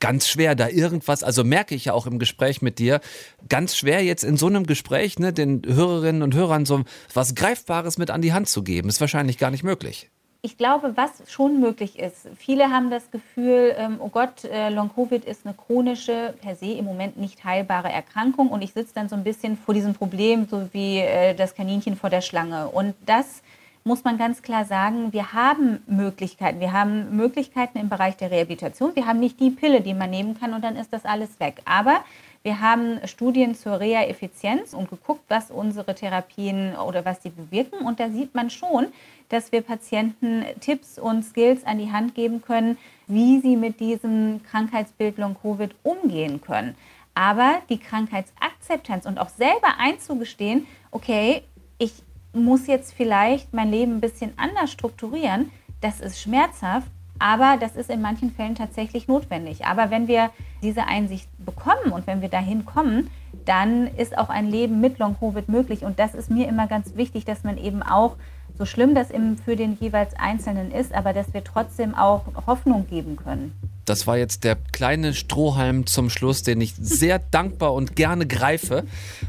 ganz 0.02 0.26
schwer, 0.26 0.56
da 0.56 0.68
irgendwas, 0.68 1.22
also 1.22 1.44
merke 1.44 1.76
ich 1.76 1.84
ja 1.84 1.92
auch 1.92 2.06
im 2.06 2.18
Gespräch 2.18 2.60
mit 2.60 2.80
dir, 2.80 3.00
ganz 3.48 3.76
schwer 3.76 4.02
jetzt 4.02 4.24
in 4.24 4.36
so 4.36 4.48
einem 4.48 4.66
Gespräch 4.66 5.20
ne, 5.20 5.32
den 5.32 5.62
Hörerinnen 5.64 6.22
und 6.22 6.34
Hörern 6.34 6.66
so 6.66 6.82
was 7.14 7.36
Greifbares 7.36 7.98
mit 7.98 8.10
an 8.10 8.20
die 8.20 8.32
Hand 8.32 8.48
zu 8.48 8.64
geben. 8.64 8.88
Ist 8.88 9.00
wahrscheinlich 9.00 9.38
gar 9.38 9.52
nicht 9.52 9.62
möglich. 9.62 10.10
Ich 10.44 10.58
glaube, 10.58 10.96
was 10.96 11.22
schon 11.28 11.60
möglich 11.60 12.00
ist, 12.00 12.26
viele 12.36 12.70
haben 12.70 12.90
das 12.90 13.12
Gefühl, 13.12 13.76
ähm, 13.78 13.98
oh 14.00 14.08
Gott, 14.08 14.42
äh, 14.42 14.70
Long-Covid 14.70 15.24
ist 15.24 15.46
eine 15.46 15.54
chronische, 15.54 16.34
per 16.42 16.56
se 16.56 16.72
im 16.72 16.84
Moment 16.84 17.16
nicht 17.16 17.44
heilbare 17.44 17.92
Erkrankung 17.92 18.48
und 18.48 18.60
ich 18.60 18.72
sitze 18.72 18.92
dann 18.96 19.08
so 19.08 19.14
ein 19.14 19.22
bisschen 19.22 19.56
vor 19.56 19.72
diesem 19.72 19.94
Problem, 19.94 20.48
so 20.50 20.68
wie 20.72 20.98
äh, 20.98 21.36
das 21.36 21.54
Kaninchen 21.54 21.94
vor 21.94 22.10
der 22.10 22.22
Schlange. 22.22 22.66
Und 22.66 22.96
das 23.06 23.42
muss 23.84 24.04
man 24.04 24.16
ganz 24.16 24.42
klar 24.42 24.64
sagen, 24.64 25.12
wir 25.12 25.32
haben 25.32 25.82
Möglichkeiten. 25.86 26.60
Wir 26.60 26.72
haben 26.72 27.16
Möglichkeiten 27.16 27.78
im 27.78 27.88
Bereich 27.88 28.16
der 28.16 28.30
Rehabilitation. 28.30 28.94
Wir 28.94 29.06
haben 29.06 29.18
nicht 29.18 29.40
die 29.40 29.50
Pille, 29.50 29.80
die 29.80 29.94
man 29.94 30.10
nehmen 30.10 30.38
kann 30.38 30.54
und 30.54 30.62
dann 30.62 30.76
ist 30.76 30.92
das 30.92 31.04
alles 31.04 31.40
weg. 31.40 31.62
Aber 31.64 32.04
wir 32.44 32.60
haben 32.60 33.00
Studien 33.06 33.54
zur 33.54 33.80
Reha-Effizienz 33.80 34.74
und 34.74 34.90
geguckt, 34.90 35.22
was 35.28 35.50
unsere 35.50 35.94
Therapien 35.94 36.76
oder 36.76 37.04
was 37.04 37.22
sie 37.22 37.30
bewirken. 37.30 37.84
Und 37.86 38.00
da 38.00 38.10
sieht 38.10 38.34
man 38.34 38.50
schon, 38.50 38.86
dass 39.28 39.52
wir 39.52 39.62
Patienten 39.62 40.44
Tipps 40.60 40.98
und 40.98 41.24
Skills 41.24 41.64
an 41.64 41.78
die 41.78 41.90
Hand 41.90 42.14
geben 42.14 42.42
können, 42.42 42.78
wie 43.06 43.40
sie 43.40 43.56
mit 43.56 43.80
diesem 43.80 44.42
Krankheitsbild 44.44 45.18
Long-Covid 45.18 45.74
umgehen 45.82 46.40
können. 46.40 46.76
Aber 47.14 47.60
die 47.68 47.78
Krankheitsakzeptanz 47.78 49.06
und 49.06 49.18
auch 49.18 49.28
selber 49.28 49.78
einzugestehen, 49.78 50.66
okay, 50.90 51.42
ich 51.78 51.92
muss 52.32 52.66
jetzt 52.66 52.94
vielleicht 52.94 53.52
mein 53.52 53.70
Leben 53.70 53.96
ein 53.96 54.00
bisschen 54.00 54.32
anders 54.36 54.70
strukturieren. 54.72 55.50
Das 55.80 56.00
ist 56.00 56.20
schmerzhaft, 56.20 56.88
aber 57.18 57.56
das 57.60 57.76
ist 57.76 57.90
in 57.90 58.00
manchen 58.00 58.30
Fällen 58.30 58.54
tatsächlich 58.54 59.08
notwendig. 59.08 59.66
Aber 59.66 59.90
wenn 59.90 60.08
wir 60.08 60.30
diese 60.62 60.86
Einsicht 60.86 61.28
bekommen 61.44 61.92
und 61.92 62.06
wenn 62.06 62.20
wir 62.20 62.28
dahin 62.28 62.64
kommen, 62.64 63.10
dann 63.44 63.86
ist 63.86 64.16
auch 64.16 64.28
ein 64.28 64.48
Leben 64.48 64.80
mit 64.80 64.98
Long-Covid 64.98 65.48
möglich. 65.48 65.84
Und 65.84 65.98
das 65.98 66.14
ist 66.14 66.30
mir 66.30 66.48
immer 66.48 66.66
ganz 66.66 66.94
wichtig, 66.96 67.24
dass 67.24 67.44
man 67.44 67.58
eben 67.58 67.82
auch, 67.82 68.16
so 68.58 68.66
schlimm 68.66 68.94
das 68.94 69.10
eben 69.10 69.38
für 69.38 69.56
den 69.56 69.78
jeweils 69.80 70.14
Einzelnen 70.14 70.72
ist, 70.72 70.94
aber 70.94 71.12
dass 71.12 71.32
wir 71.32 71.42
trotzdem 71.42 71.94
auch 71.94 72.22
Hoffnung 72.46 72.86
geben 72.86 73.16
können. 73.16 73.52
Das 73.84 74.06
war 74.06 74.16
jetzt 74.16 74.44
der 74.44 74.56
kleine 74.56 75.14
Strohhalm 75.14 75.86
zum 75.86 76.10
Schluss, 76.10 76.42
den 76.42 76.60
ich 76.60 76.74
sehr 76.78 77.18
dankbar 77.30 77.74
und 77.74 77.96
gerne 77.96 78.26
greife 78.26 78.84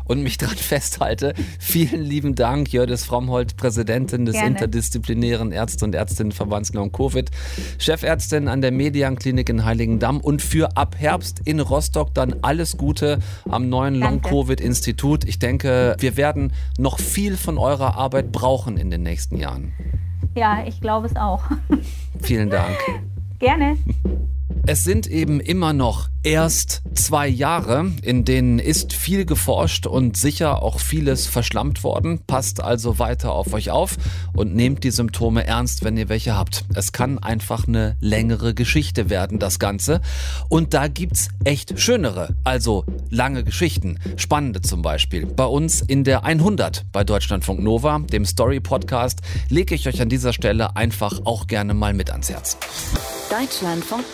und 0.05 0.21
mich 0.21 0.37
dran 0.37 0.55
festhalte. 0.55 1.33
Vielen 1.59 2.03
lieben 2.03 2.35
Dank, 2.35 2.71
Jördis 2.71 3.05
Frommholt, 3.05 3.57
Präsidentin 3.57 4.25
des 4.25 4.35
gerne. 4.35 4.49
interdisziplinären 4.49 5.51
Ärzte- 5.51 5.85
und 5.85 5.95
Ärztinnenverbands 5.95 6.73
Long-Covid, 6.73 7.31
Chefärztin 7.79 8.47
an 8.47 8.61
der 8.61 8.71
Medianklinik 8.71 9.49
in 9.49 9.65
Heiligendamm 9.65 10.19
und 10.19 10.41
für 10.41 10.77
ab 10.77 10.95
Herbst 10.97 11.41
in 11.45 11.59
Rostock 11.59 12.13
dann 12.13 12.35
alles 12.41 12.77
Gute 12.77 13.19
am 13.49 13.69
neuen 13.69 13.95
Long-Covid-Institut. 13.95 15.25
Ich 15.25 15.39
denke, 15.39 15.95
wir 15.99 16.17
werden 16.17 16.53
noch 16.77 16.99
viel 16.99 17.37
von 17.37 17.57
eurer 17.57 17.95
Arbeit 17.95 18.31
brauchen 18.31 18.77
in 18.77 18.91
den 18.91 19.03
nächsten 19.03 19.37
Jahren. 19.37 19.73
Ja, 20.35 20.63
ich 20.65 20.81
glaube 20.81 21.07
es 21.07 21.15
auch. 21.15 21.43
Vielen 22.21 22.49
Dank. 22.49 22.77
Gerne. 23.39 23.77
Es 24.65 24.83
sind 24.83 25.07
eben 25.07 25.39
immer 25.39 25.73
noch 25.73 26.09
erst 26.23 26.83
zwei 26.93 27.27
Jahre, 27.27 27.91
in 28.01 28.23
denen 28.23 28.59
ist 28.59 28.93
viel 28.93 29.25
geforscht 29.25 29.85
und 29.85 30.15
sicher 30.15 30.63
auch 30.63 30.79
vieles 30.79 31.27
verschlammt 31.27 31.83
worden. 31.83 32.21
Passt 32.25 32.63
also 32.63 32.97
weiter 32.97 33.33
auf 33.33 33.53
euch 33.53 33.71
auf 33.71 33.97
und 34.33 34.55
nehmt 34.55 34.83
die 34.85 34.91
Symptome 34.91 35.45
ernst, 35.45 35.83
wenn 35.83 35.97
ihr 35.97 36.07
welche 36.07 36.35
habt. 36.35 36.63
Es 36.75 36.93
kann 36.93 37.19
einfach 37.19 37.67
eine 37.67 37.97
längere 37.99 38.53
Geschichte 38.53 39.09
werden, 39.09 39.37
das 39.37 39.59
Ganze. 39.59 40.01
Und 40.47 40.73
da 40.73 40.87
gibt's 40.87 41.27
echt 41.43 41.79
schönere, 41.79 42.35
also 42.45 42.85
lange 43.09 43.43
Geschichten. 43.43 43.99
Spannende 44.15 44.61
zum 44.61 44.81
Beispiel. 44.81 45.25
Bei 45.25 45.45
uns 45.45 45.81
in 45.81 46.05
der 46.05 46.23
100 46.23 46.85
bei 46.91 47.03
Deutschlandfunk 47.03 47.61
Nova, 47.61 47.99
dem 47.99 48.25
Story 48.25 48.61
Podcast, 48.61 49.19
lege 49.49 49.75
ich 49.75 49.87
euch 49.87 50.01
an 50.01 50.09
dieser 50.09 50.31
Stelle 50.31 50.75
einfach 50.77 51.21
auch 51.25 51.47
gerne 51.47 51.73
mal 51.73 51.93
mit 51.93 52.11
ans 52.11 52.29
Herz. 52.29 52.57
Deutschlandfunk 53.29 54.13